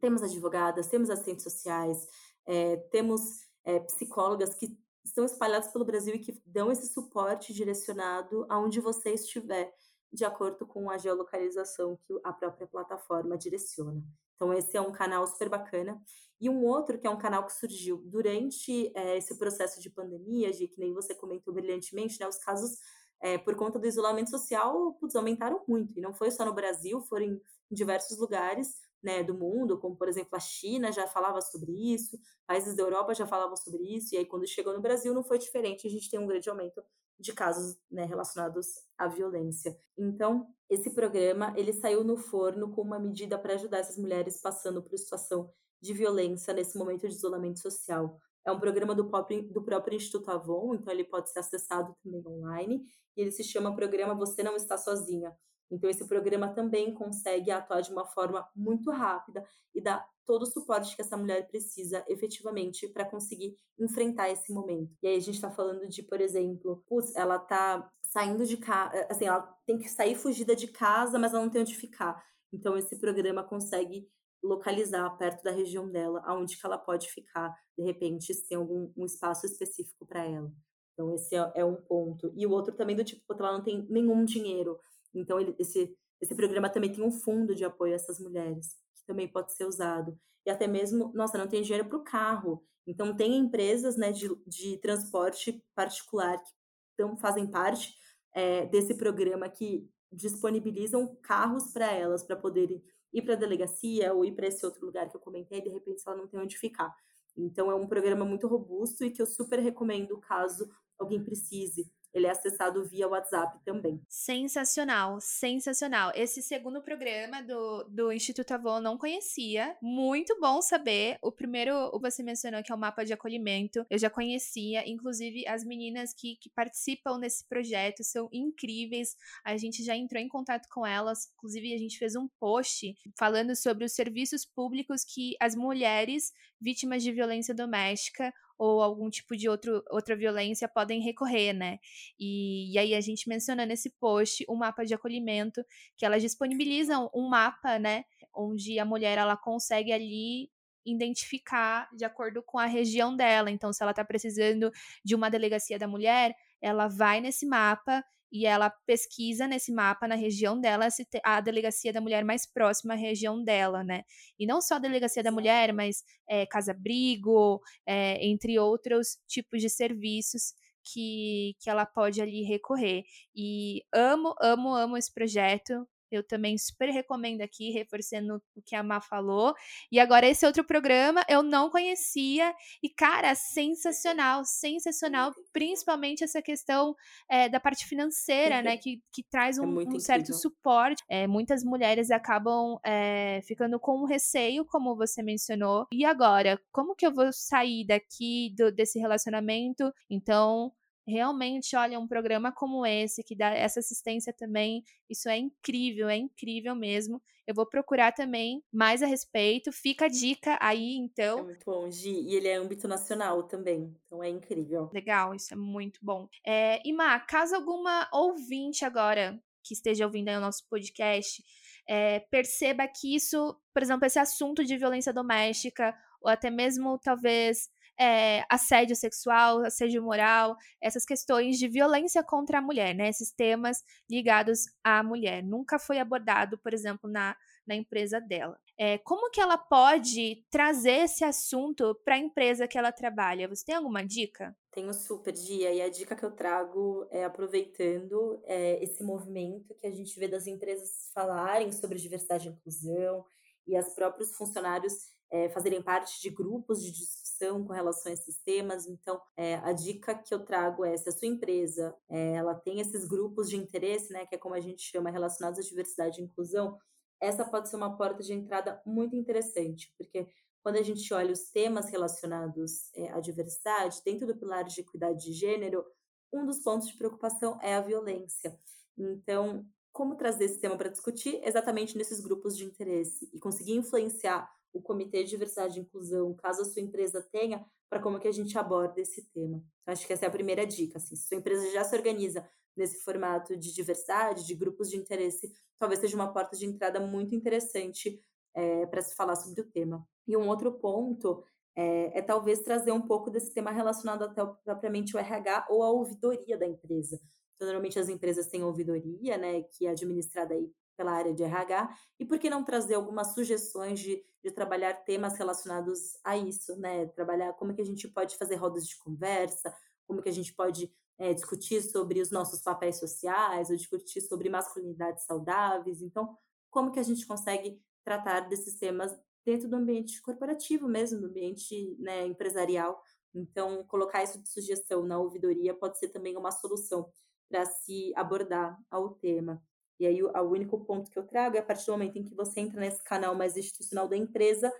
[0.00, 2.06] temos advogadas, temos assistentes sociais,
[2.46, 8.46] é, temos é, psicólogas que estão espalhadas pelo Brasil e que dão esse suporte direcionado
[8.48, 9.72] aonde você estiver,
[10.12, 14.02] de acordo com a geolocalização que a própria plataforma direciona.
[14.34, 16.00] Então, esse é um canal super bacana.
[16.38, 20.52] E um outro, que é um canal que surgiu durante é, esse processo de pandemia,
[20.52, 22.78] de que nem você comentou brilhantemente, né, os casos
[23.22, 25.98] é, por conta do isolamento social, putz, aumentaram muito.
[25.98, 27.40] E não foi só no Brasil, foram em
[27.70, 32.74] diversos lugares né, do mundo, como por exemplo a China já falava sobre isso, países
[32.74, 35.86] da Europa já falavam sobre isso, e aí quando chegou no Brasil não foi diferente,
[35.86, 36.82] a gente tem um grande aumento
[37.18, 38.66] de casos né, relacionados
[38.98, 39.78] à violência.
[39.96, 44.82] Então, esse programa ele saiu no forno com uma medida para ajudar essas mulheres passando
[44.82, 45.50] por situação
[45.80, 48.20] de violência nesse momento de isolamento social.
[48.46, 52.24] É um programa do próprio, do próprio Instituto Avon, então ele pode ser acessado também
[52.26, 52.84] online,
[53.16, 55.36] e ele se chama Programa Você Não Está Sozinha.
[55.70, 59.44] Então, esse programa também consegue atuar de uma forma muito rápida
[59.74, 64.96] e dar todo o suporte que essa mulher precisa efetivamente para conseguir enfrentar esse momento.
[65.02, 69.06] E aí a gente está falando de, por exemplo, putz, ela tá saindo de casa,
[69.10, 72.22] assim, ela tem que sair fugida de casa, mas ela não tem onde ficar.
[72.52, 74.08] Então, esse programa consegue
[74.46, 78.92] localizar perto da região dela, aonde que ela pode ficar, de repente, se tem algum
[78.96, 80.50] um espaço específico para ela.
[80.92, 82.32] Então, esse é, é, um ponto.
[82.34, 84.78] E o outro também do tipo, ela não tem nenhum dinheiro.
[85.14, 89.04] Então, ele, esse, esse programa também tem um fundo de apoio a essas mulheres, que
[89.06, 90.18] também pode ser usado.
[90.46, 92.64] E até mesmo, nossa, não tem dinheiro para o carro.
[92.86, 96.50] Então, tem empresas né, de, de transporte particular que
[96.94, 97.94] então, fazem parte
[98.32, 102.82] é, desse programa que disponibilizam carros para elas, para poderem
[103.16, 106.02] ir para a delegacia ou ir para esse outro lugar que eu comentei, de repente
[106.06, 106.94] ela não tem onde ficar.
[107.36, 112.26] Então, é um programa muito robusto e que eu super recomendo caso alguém precise ele
[112.26, 114.00] é acessado via WhatsApp também.
[114.08, 116.12] Sensacional, sensacional.
[116.14, 119.76] Esse segundo programa do, do Instituto Avon não conhecia.
[119.82, 121.18] Muito bom saber.
[121.20, 123.84] O primeiro, você mencionou que é o mapa de acolhimento.
[123.90, 124.88] Eu já conhecia.
[124.88, 129.14] Inclusive, as meninas que, que participam desse projeto são incríveis.
[129.44, 131.30] A gente já entrou em contato com elas.
[131.36, 137.02] Inclusive, a gente fez um post falando sobre os serviços públicos que as mulheres vítimas
[137.02, 141.78] de violência doméstica ou algum tipo de outro, outra violência podem recorrer, né?
[142.18, 145.64] E, e aí a gente menciona nesse post um mapa de acolhimento
[145.96, 148.04] que elas disponibilizam um mapa, né?
[148.34, 150.50] Onde a mulher ela consegue ali
[150.84, 153.50] identificar de acordo com a região dela.
[153.50, 154.70] Então, se ela está precisando
[155.04, 158.04] de uma delegacia da mulher, ela vai nesse mapa
[158.36, 162.92] e ela pesquisa nesse mapa na região dela se a delegacia da mulher mais próxima
[162.92, 164.02] à região dela, né?
[164.38, 169.70] E não só a delegacia da mulher, mas é, casa-abrigo, é, entre outros tipos de
[169.70, 170.52] serviços
[170.84, 173.04] que, que ela pode ali recorrer.
[173.34, 175.88] E amo, amo, amo esse projeto.
[176.10, 179.54] Eu também super recomendo aqui, reforçando o que a Má falou.
[179.90, 182.54] E agora, esse outro programa eu não conhecia.
[182.82, 185.32] E, cara, sensacional, sensacional.
[185.52, 186.94] Principalmente essa questão
[187.28, 188.76] é, da parte financeira, né?
[188.76, 191.02] Que, que traz um, é um certo suporte.
[191.08, 195.86] É, muitas mulheres acabam é, ficando com um receio, como você mencionou.
[195.92, 199.92] E agora, como que eu vou sair daqui do, desse relacionamento?
[200.10, 200.72] Então,
[201.06, 206.16] realmente, olha, um programa como esse, que dá essa assistência também, isso é incrível, é
[206.16, 207.22] incrível mesmo.
[207.46, 209.70] Eu vou procurar também mais a respeito.
[209.70, 211.38] Fica a dica aí, é então.
[211.38, 212.10] É muito bom, Gi.
[212.10, 214.90] E ele é âmbito nacional também, então é incrível.
[214.92, 216.28] Legal, isso é muito bom.
[216.44, 221.42] É, Ima, caso alguma ouvinte agora que esteja ouvindo aí o nosso podcast
[221.88, 227.68] é, perceba que isso, por exemplo, esse assunto de violência doméstica, ou até mesmo talvez
[227.98, 233.08] é, assédio sexual, assédio moral, essas questões de violência contra a mulher, né?
[233.08, 235.42] Esses temas ligados à mulher.
[235.42, 237.36] Nunca foi abordado, por exemplo, na,
[237.66, 238.58] na empresa dela.
[238.78, 243.48] É, como que ela pode trazer esse assunto para a empresa que ela trabalha?
[243.48, 244.54] Você tem alguma dica?
[244.70, 249.86] Tenho super dia e a dica que eu trago é aproveitando é, esse movimento que
[249.86, 253.24] a gente vê das empresas falarem sobre diversidade e inclusão
[253.66, 256.92] e as próprios funcionários é, fazerem parte de grupos de
[257.38, 258.86] com relação a esses temas.
[258.86, 262.80] Então, é, a dica que eu trago é se a sua empresa é, ela tem
[262.80, 266.24] esses grupos de interesse, né, que é como a gente chama, relacionados à diversidade e
[266.24, 266.78] inclusão,
[267.20, 270.28] essa pode ser uma porta de entrada muito interessante, porque
[270.62, 275.24] quando a gente olha os temas relacionados é, à diversidade, dentro do pilar de equidade
[275.24, 275.84] de gênero,
[276.32, 278.58] um dos pontos de preocupação é a violência.
[278.98, 284.50] Então, como trazer esse tema para discutir exatamente nesses grupos de interesse e conseguir influenciar
[284.76, 288.32] o Comitê de Diversidade e Inclusão, caso a sua empresa tenha, para como que a
[288.32, 289.62] gente aborda esse tema.
[289.82, 290.98] Então, acho que essa é a primeira dica.
[290.98, 295.52] Assim, se sua empresa já se organiza nesse formato de diversidade, de grupos de interesse,
[295.78, 298.20] talvez seja uma porta de entrada muito interessante
[298.54, 300.06] é, para se falar sobre o tema.
[300.26, 301.42] E um outro ponto
[301.74, 305.90] é, é, talvez trazer um pouco desse tema relacionado até propriamente o RH ou a
[305.90, 307.20] ouvidoria da empresa.
[307.54, 311.96] Então, normalmente as empresas têm ouvidoria, né, que é administrada aí pela área de RH,
[312.18, 317.06] e por que não trazer algumas sugestões de, de trabalhar temas relacionados a isso, né?
[317.08, 319.74] Trabalhar como que a gente pode fazer rodas de conversa,
[320.06, 324.48] como que a gente pode é, discutir sobre os nossos papéis sociais, ou discutir sobre
[324.48, 326.00] masculinidades saudáveis.
[326.02, 326.36] Então,
[326.70, 331.96] como que a gente consegue tratar desses temas dentro do ambiente corporativo mesmo, do ambiente
[332.00, 333.00] né, empresarial.
[333.34, 337.10] Então, colocar isso de sugestão na ouvidoria pode ser também uma solução
[337.48, 339.62] para se abordar ao tema.
[339.98, 342.34] E aí, o, único ponto que eu trago é a partir do momento em que
[342.34, 344.72] você entra nesse canal mais institucional da empresa,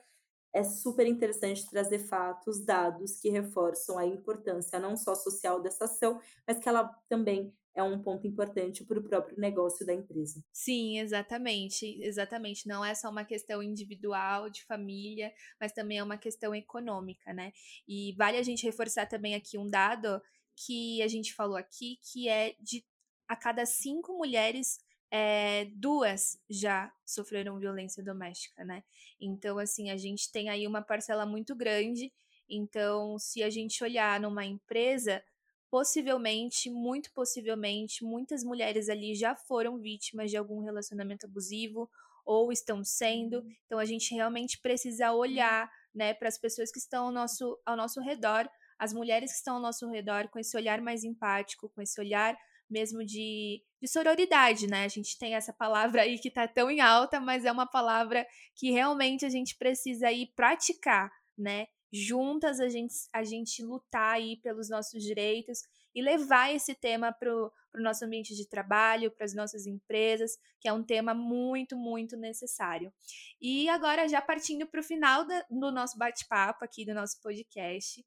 [0.52, 6.20] é super interessante trazer fatos, dados que reforçam a importância não só social dessa ação,
[6.46, 10.42] mas que ela também é um ponto importante para o próprio negócio da empresa.
[10.50, 12.66] Sim, exatamente, exatamente.
[12.66, 17.52] Não é só uma questão individual, de família, mas também é uma questão econômica, né?
[17.86, 20.22] E vale a gente reforçar também aqui um dado
[20.56, 22.82] que a gente falou aqui, que é de
[23.28, 24.78] a cada cinco mulheres
[25.10, 28.82] é, duas já sofreram violência doméstica, né?
[29.20, 32.12] Então, assim, a gente tem aí uma parcela muito grande.
[32.48, 35.22] Então, se a gente olhar numa empresa,
[35.70, 41.90] possivelmente, muito possivelmente, muitas mulheres ali já foram vítimas de algum relacionamento abusivo
[42.24, 43.38] ou estão sendo.
[43.40, 43.54] Uhum.
[43.66, 47.76] Então, a gente realmente precisa olhar, né, para as pessoas que estão ao nosso, ao
[47.76, 48.48] nosso redor,
[48.78, 52.36] as mulheres que estão ao nosso redor, com esse olhar mais empático, com esse olhar
[52.68, 54.84] mesmo de, de sororidade, né?
[54.84, 58.26] A gente tem essa palavra aí que tá tão em alta, mas é uma palavra
[58.54, 61.66] que realmente a gente precisa aí praticar, né?
[61.92, 65.60] Juntas a gente, a gente lutar aí pelos nossos direitos
[65.94, 70.68] e levar esse tema para o nosso ambiente de trabalho, para as nossas empresas, que
[70.68, 72.92] é um tema muito, muito necessário.
[73.40, 78.04] E agora, já partindo para o final da, do nosso bate-papo aqui do nosso podcast,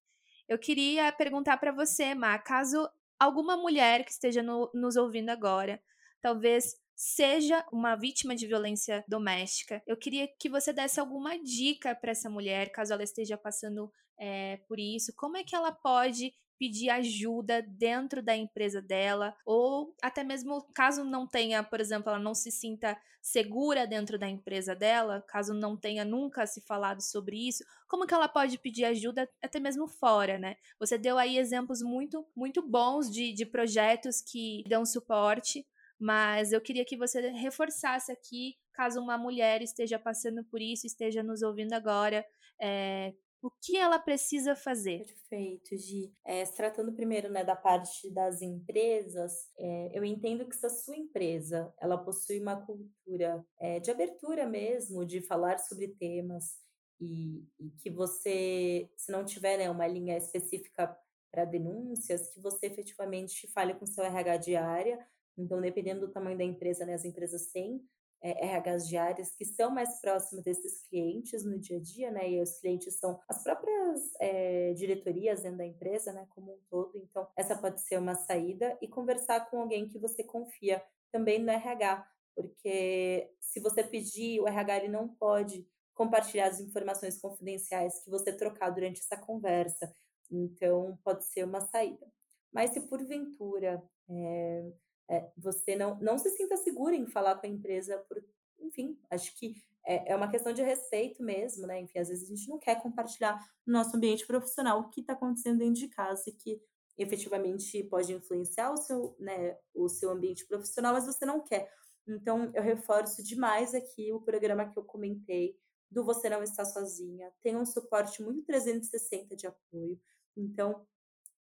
[0.47, 2.87] eu queria perguntar para você, Má, caso
[3.19, 5.81] alguma mulher que esteja no, nos ouvindo agora,
[6.21, 9.81] talvez seja uma vítima de violência doméstica.
[9.87, 14.57] Eu queria que você desse alguma dica para essa mulher, caso ela esteja passando é,
[14.67, 15.13] por isso.
[15.15, 21.05] Como é que ela pode pedir ajuda dentro da empresa dela, ou até mesmo caso
[21.05, 25.77] não tenha, por exemplo, ela não se sinta segura dentro da empresa dela, caso não
[25.77, 30.37] tenha nunca se falado sobre isso, como que ela pode pedir ajuda até mesmo fora,
[30.37, 30.57] né?
[30.79, 35.65] Você deu aí exemplos muito, muito bons de, de projetos que dão suporte,
[35.97, 41.23] mas eu queria que você reforçasse aqui, caso uma mulher esteja passando por isso, esteja
[41.23, 42.25] nos ouvindo agora,
[42.61, 45.05] é, o que ela precisa fazer?
[45.05, 46.13] Perfeito, Gi.
[46.25, 50.69] É, se tratando primeiro né, da parte das empresas, é, eu entendo que se a
[50.69, 56.57] sua empresa ela possui uma cultura é, de abertura mesmo, de falar sobre temas,
[56.99, 60.95] e, e que você, se não tiver né, uma linha específica
[61.31, 65.07] para denúncias, que você efetivamente fale com seu RH diária.
[65.37, 67.81] Então, dependendo do tamanho da empresa, né, as empresas têm
[68.21, 72.29] é, RHs diárias que estão mais próximos desses clientes no dia a dia, né?
[72.29, 76.27] E os clientes são as próprias é, diretorias dentro da empresa, né?
[76.29, 76.97] Como um todo.
[76.97, 81.49] Então, essa pode ser uma saída e conversar com alguém que você confia também no
[81.49, 82.05] RH,
[82.35, 88.31] porque se você pedir, o RH ele não pode compartilhar as informações confidenciais que você
[88.31, 89.93] trocar durante essa conversa.
[90.31, 92.05] Então, pode ser uma saída.
[92.53, 94.71] Mas se porventura é,
[95.09, 98.23] é, você não, não se sinta segura em falar com a empresa, por,
[98.59, 99.55] enfim, acho que
[99.85, 101.79] é, é uma questão de respeito mesmo, né?
[101.79, 105.13] Enfim, às vezes a gente não quer compartilhar no nosso ambiente profissional o que está
[105.13, 106.61] acontecendo dentro de casa e que
[106.97, 111.71] efetivamente pode influenciar o seu, né, o seu ambiente profissional, mas você não quer.
[112.05, 115.55] Então, eu reforço demais aqui o programa que eu comentei
[115.89, 117.31] do Você Não Está Sozinha.
[117.41, 119.99] Tem um suporte muito 360 de apoio.
[120.35, 120.85] Então,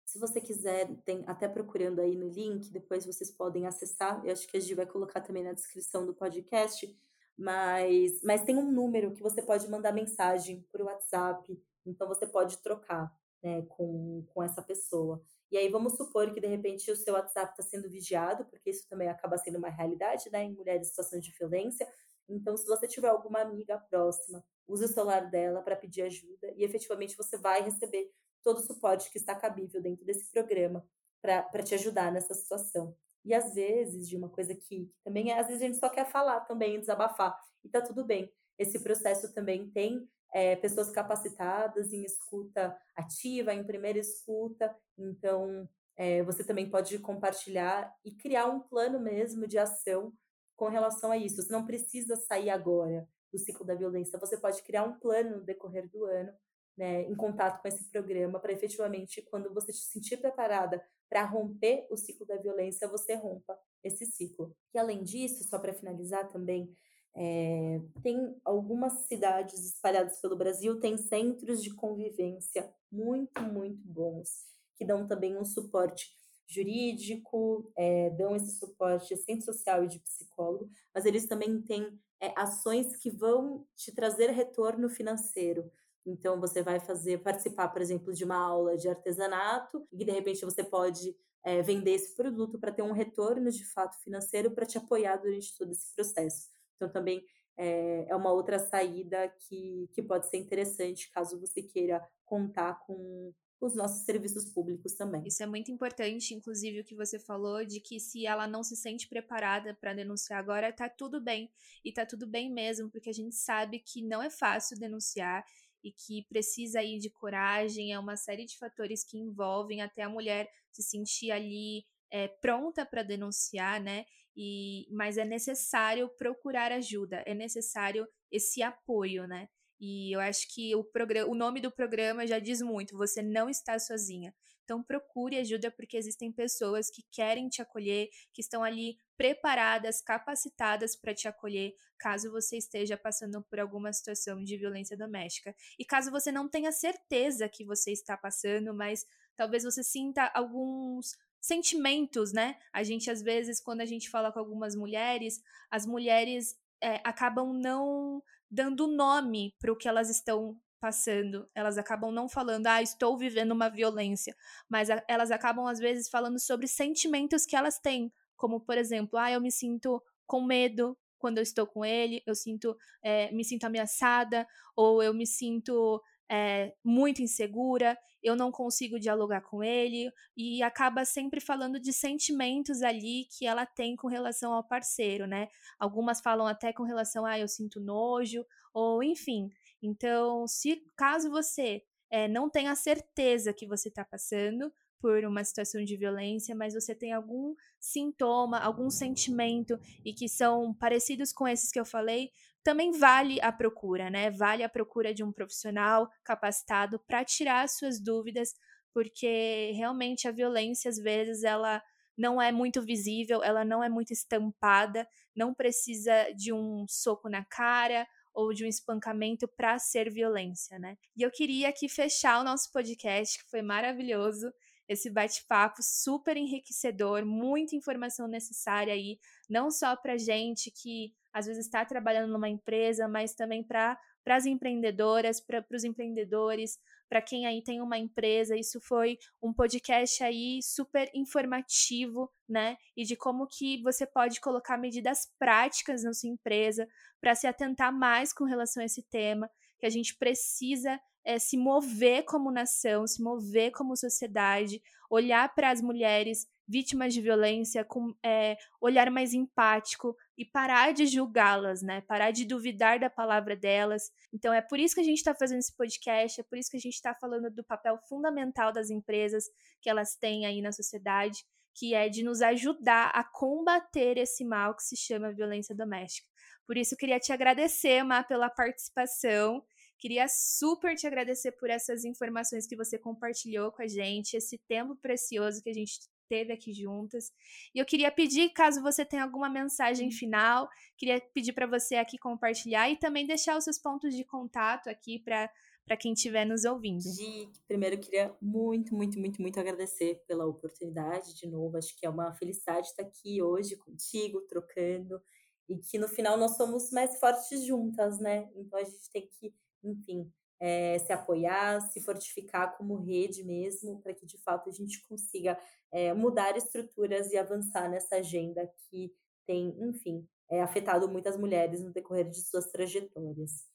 [0.08, 4.26] se você quiser, tem até procurando aí no link, depois vocês podem acessar.
[4.26, 6.98] Eu acho que a gente vai colocar também na descrição do podcast.
[7.38, 11.62] Mas, mas tem um número que você pode mandar mensagem por WhatsApp.
[11.86, 15.22] Então você pode trocar né, com, com essa pessoa.
[15.52, 18.88] E aí vamos supor que de repente o seu WhatsApp está sendo vigiado, porque isso
[18.88, 21.86] também acaba sendo uma realidade, né, em mulheres em situação de violência.
[22.30, 26.64] Então, se você tiver alguma amiga próxima, use o celular dela para pedir ajuda e
[26.64, 28.10] efetivamente você vai receber
[28.48, 30.88] todo o suporte que está cabível dentro desse programa
[31.22, 32.96] para te ajudar nessa situação.
[33.26, 36.10] E às vezes, de uma coisa que, também é, às vezes a gente só quer
[36.10, 38.32] falar também, desabafar, e tá tudo bem.
[38.58, 45.68] Esse processo também tem é, pessoas capacitadas em escuta ativa, em primeira escuta, então
[45.98, 50.14] é, você também pode compartilhar e criar um plano mesmo de ação
[50.56, 51.42] com relação a isso.
[51.42, 55.44] Você não precisa sair agora do ciclo da violência, você pode criar um plano no
[55.44, 56.32] decorrer do ano
[56.78, 61.88] né, em contato com esse programa para efetivamente, quando você se sentir preparada para romper
[61.90, 64.56] o ciclo da violência, você rompa esse ciclo.
[64.74, 66.72] E além disso, só para finalizar também,
[67.16, 74.86] é, tem algumas cidades espalhadas pelo Brasil, tem centros de convivência muito, muito bons, que
[74.86, 76.16] dão também um suporte
[76.48, 82.00] jurídico, é, dão esse suporte de assistente social e de psicólogo, mas eles também têm
[82.22, 85.70] é, ações que vão te trazer retorno financeiro.
[86.10, 90.46] Então, você vai fazer, participar, por exemplo, de uma aula de artesanato, e de repente
[90.46, 94.78] você pode é, vender esse produto para ter um retorno de fato financeiro para te
[94.78, 96.48] apoiar durante todo esse processo.
[96.76, 97.24] Então, também
[97.58, 103.34] é, é uma outra saída que, que pode ser interessante caso você queira contar com
[103.60, 105.24] os nossos serviços públicos também.
[105.26, 108.76] Isso é muito importante, inclusive o que você falou de que se ela não se
[108.76, 111.52] sente preparada para denunciar agora, tá tudo bem.
[111.84, 115.44] E tá tudo bem mesmo, porque a gente sabe que não é fácil denunciar
[115.84, 120.10] e que precisa ir de coragem, é uma série de fatores que envolvem até a
[120.10, 124.06] mulher se sentir ali é, pronta para denunciar, né?
[124.36, 129.50] E, mas é necessário procurar ajuda, é necessário esse apoio, né?
[129.80, 130.86] E eu acho que o,
[131.28, 134.34] o nome do programa já diz muito: você não está sozinha.
[134.64, 140.96] Então procure ajuda porque existem pessoas que querem te acolher, que estão ali preparadas, capacitadas
[140.96, 145.56] para te acolher, caso você esteja passando por alguma situação de violência doméstica.
[145.78, 149.06] E caso você não tenha certeza que você está passando, mas
[149.36, 152.58] talvez você sinta alguns sentimentos, né?
[152.72, 155.42] A gente às vezes quando a gente fala com algumas mulheres,
[155.72, 161.50] as mulheres é, acabam não dando nome para o que elas estão passando.
[161.56, 164.36] Elas acabam não falando, ah, estou vivendo uma violência,
[164.70, 169.32] mas elas acabam às vezes falando sobre sentimentos que elas têm, como por exemplo, ah,
[169.32, 173.66] eu me sinto com medo quando eu estou com ele, eu sinto, é, me sinto
[173.66, 180.62] ameaçada, ou eu me sinto é, muito insegura, eu não consigo dialogar com ele, e
[180.62, 185.48] acaba sempre falando de sentimentos ali que ela tem com relação ao parceiro, né?
[185.80, 189.50] Algumas falam até com relação a ah, eu sinto nojo, ou enfim.
[189.82, 195.84] Então, se caso você é, não tenha certeza que você está passando, por uma situação
[195.84, 201.72] de violência, mas você tem algum sintoma, algum sentimento e que são parecidos com esses
[201.72, 202.30] que eu falei,
[202.64, 204.30] também vale a procura, né?
[204.30, 208.54] Vale a procura de um profissional capacitado para tirar suas dúvidas,
[208.94, 211.82] porque realmente a violência às vezes ela
[212.18, 217.46] não é muito visível, ela não é muito estampada, não precisa de um soco na
[217.46, 220.98] cara ou de um espancamento para ser violência, né?
[221.16, 224.52] E eu queria aqui fechar o nosso podcast, que foi maravilhoso,
[224.88, 229.20] esse bate-papo super enriquecedor, muita informação necessária aí,
[229.50, 234.46] não só para gente que às vezes está trabalhando numa empresa, mas também para as
[234.46, 236.80] empreendedoras, para os empreendedores,
[237.10, 238.56] para quem aí tem uma empresa.
[238.58, 242.78] Isso foi um podcast aí super informativo, né?
[242.96, 246.88] E de como que você pode colocar medidas práticas na sua empresa
[247.22, 251.58] para se atentar mais com relação a esse tema, que a gente precisa é, se
[251.58, 258.14] mover como nação, se mover como sociedade, olhar para as mulheres vítimas de violência com
[258.24, 262.00] é, olhar mais empático e parar de julgá-las, né?
[262.08, 264.10] Parar de duvidar da palavra delas.
[264.34, 266.78] Então é por isso que a gente está fazendo esse podcast, é por isso que
[266.78, 269.44] a gente está falando do papel fundamental das empresas
[269.82, 271.44] que elas têm aí na sociedade,
[271.76, 276.28] que é de nos ajudar a combater esse mal que se chama violência doméstica.
[276.66, 279.62] Por isso queria te agradecer, Má, pela participação.
[280.00, 284.96] Queria super te agradecer por essas informações que você compartilhou com a gente, esse tempo
[284.96, 287.32] precioso que a gente teve aqui juntas.
[287.74, 290.68] E eu queria pedir, caso você tenha alguma mensagem final,
[290.98, 295.20] queria pedir para você aqui compartilhar e também deixar os seus pontos de contato aqui
[295.20, 295.50] para
[295.88, 297.02] para quem estiver nos ouvindo.
[297.02, 301.78] Gi, primeiro eu queria muito, muito, muito, muito agradecer pela oportunidade de novo.
[301.78, 305.22] Acho que é uma felicidade estar aqui hoje contigo, trocando,
[305.70, 308.50] e que no final nós somos mais fortes juntas, né?
[308.58, 314.14] Então a gente tem que, enfim, é, se apoiar, se fortificar como rede mesmo, para
[314.14, 315.58] que de fato a gente consiga
[315.92, 319.14] é, mudar estruturas e avançar nessa agenda que
[319.46, 323.66] tem, enfim, é, afetado muitas mulheres no decorrer de suas trajetórias.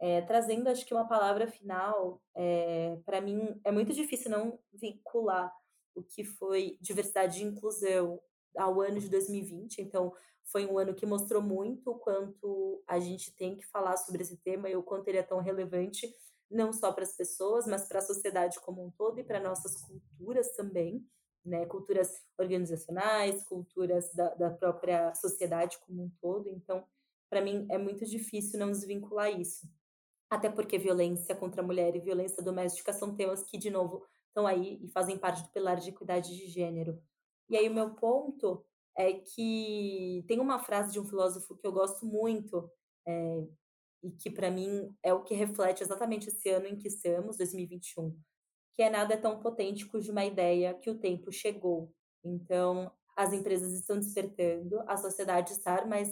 [0.00, 5.52] É, trazendo, acho que uma palavra final, é, para mim é muito difícil não vincular
[5.94, 8.20] o que foi diversidade e inclusão
[8.56, 9.78] ao ano de 2020.
[9.78, 10.12] Então,
[10.50, 14.36] foi um ano que mostrou muito o quanto a gente tem que falar sobre esse
[14.38, 16.12] tema e o quanto ele é tão relevante,
[16.50, 19.74] não só para as pessoas, mas para a sociedade como um todo e para nossas
[19.82, 21.06] culturas também
[21.48, 26.48] né, culturas organizacionais, culturas da, da própria sociedade como um todo.
[26.48, 26.84] Então,
[27.28, 29.68] para mim, é muito difícil não desvincular isso.
[30.30, 34.46] Até porque violência contra a mulher e violência doméstica são temas que, de novo, estão
[34.46, 37.02] aí e fazem parte do pilar de equidade de gênero.
[37.48, 38.64] E aí, o meu ponto
[38.98, 42.68] é que tem uma frase de um filósofo que eu gosto muito,
[43.06, 43.46] é,
[44.02, 48.10] e que para mim é o que reflete exatamente esse ano em que estamos, 2021,
[48.74, 51.92] que é nada tão potente cuja uma ideia que o tempo chegou.
[52.24, 56.08] Então, as empresas estão despertando, a sociedade está mais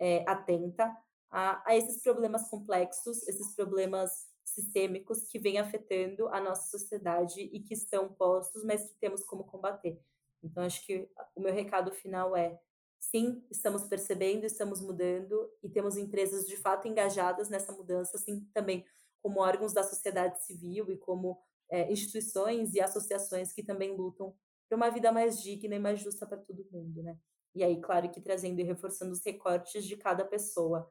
[0.00, 0.90] é, atenta
[1.30, 4.10] a, a esses problemas complexos, esses problemas
[4.44, 9.44] sistêmicos que vêm afetando a nossa sociedade e que estão postos, mas que temos como
[9.44, 10.00] combater.
[10.42, 12.58] Então, acho que o meu recado final é:
[12.98, 18.84] sim, estamos percebendo, estamos mudando e temos empresas de fato engajadas nessa mudança, assim também
[19.22, 21.38] como órgãos da sociedade civil e como
[21.70, 24.34] é, instituições e associações que também lutam
[24.68, 27.16] por uma vida mais digna e mais justa para todo mundo, né?
[27.54, 30.90] E aí, claro que trazendo e reforçando os recortes de cada pessoa.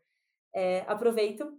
[0.54, 1.58] É, aproveito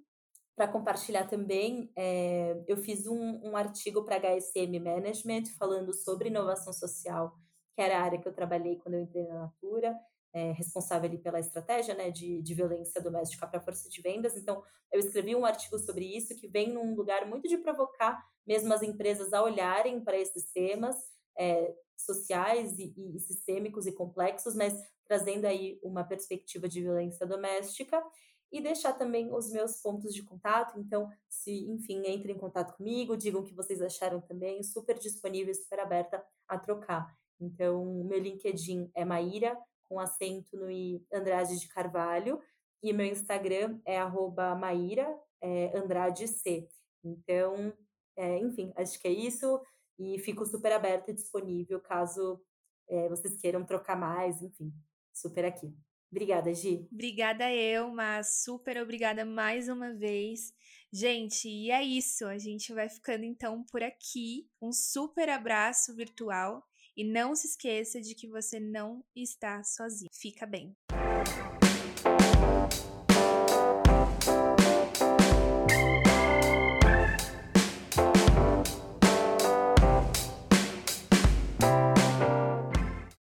[0.55, 6.73] para compartilhar também, é, eu fiz um, um artigo para HSM Management falando sobre inovação
[6.73, 7.35] social,
[7.75, 9.99] que era a área que eu trabalhei quando eu entrei na Natura,
[10.35, 14.37] é, responsável ali pela estratégia né, de, de violência doméstica para a força de vendas.
[14.37, 18.73] Então, eu escrevi um artigo sobre isso que vem num lugar muito de provocar mesmo
[18.73, 20.97] as empresas a olharem para esses temas
[21.39, 28.03] é, sociais e, e sistêmicos e complexos, mas trazendo aí uma perspectiva de violência doméstica
[28.51, 30.79] e deixar também os meus pontos de contato.
[30.79, 35.55] Então, se, enfim, entrem em contato comigo, digam o que vocês acharam também, super disponível,
[35.55, 37.17] super aberta a trocar.
[37.43, 42.41] Então, meu LinkedIn é Maíra, com acento no I Andrade de Carvalho,
[42.83, 45.07] e meu Instagram é arroba Maíra
[45.41, 46.69] é, Andrade C.
[47.05, 47.73] Então,
[48.17, 49.61] é, enfim, acho que é isso,
[49.99, 52.41] e fico super aberta e disponível caso
[52.89, 54.73] é, vocês queiram trocar mais, enfim,
[55.13, 55.75] super aqui.
[56.13, 56.87] Obrigada, Gi.
[56.93, 60.53] Obrigada eu, mas super obrigada mais uma vez.
[60.93, 62.27] Gente, e é isso.
[62.27, 64.47] A gente vai ficando então por aqui.
[64.61, 66.63] Um super abraço virtual
[66.97, 70.11] e não se esqueça de que você não está sozinho.
[70.13, 70.77] Fica bem.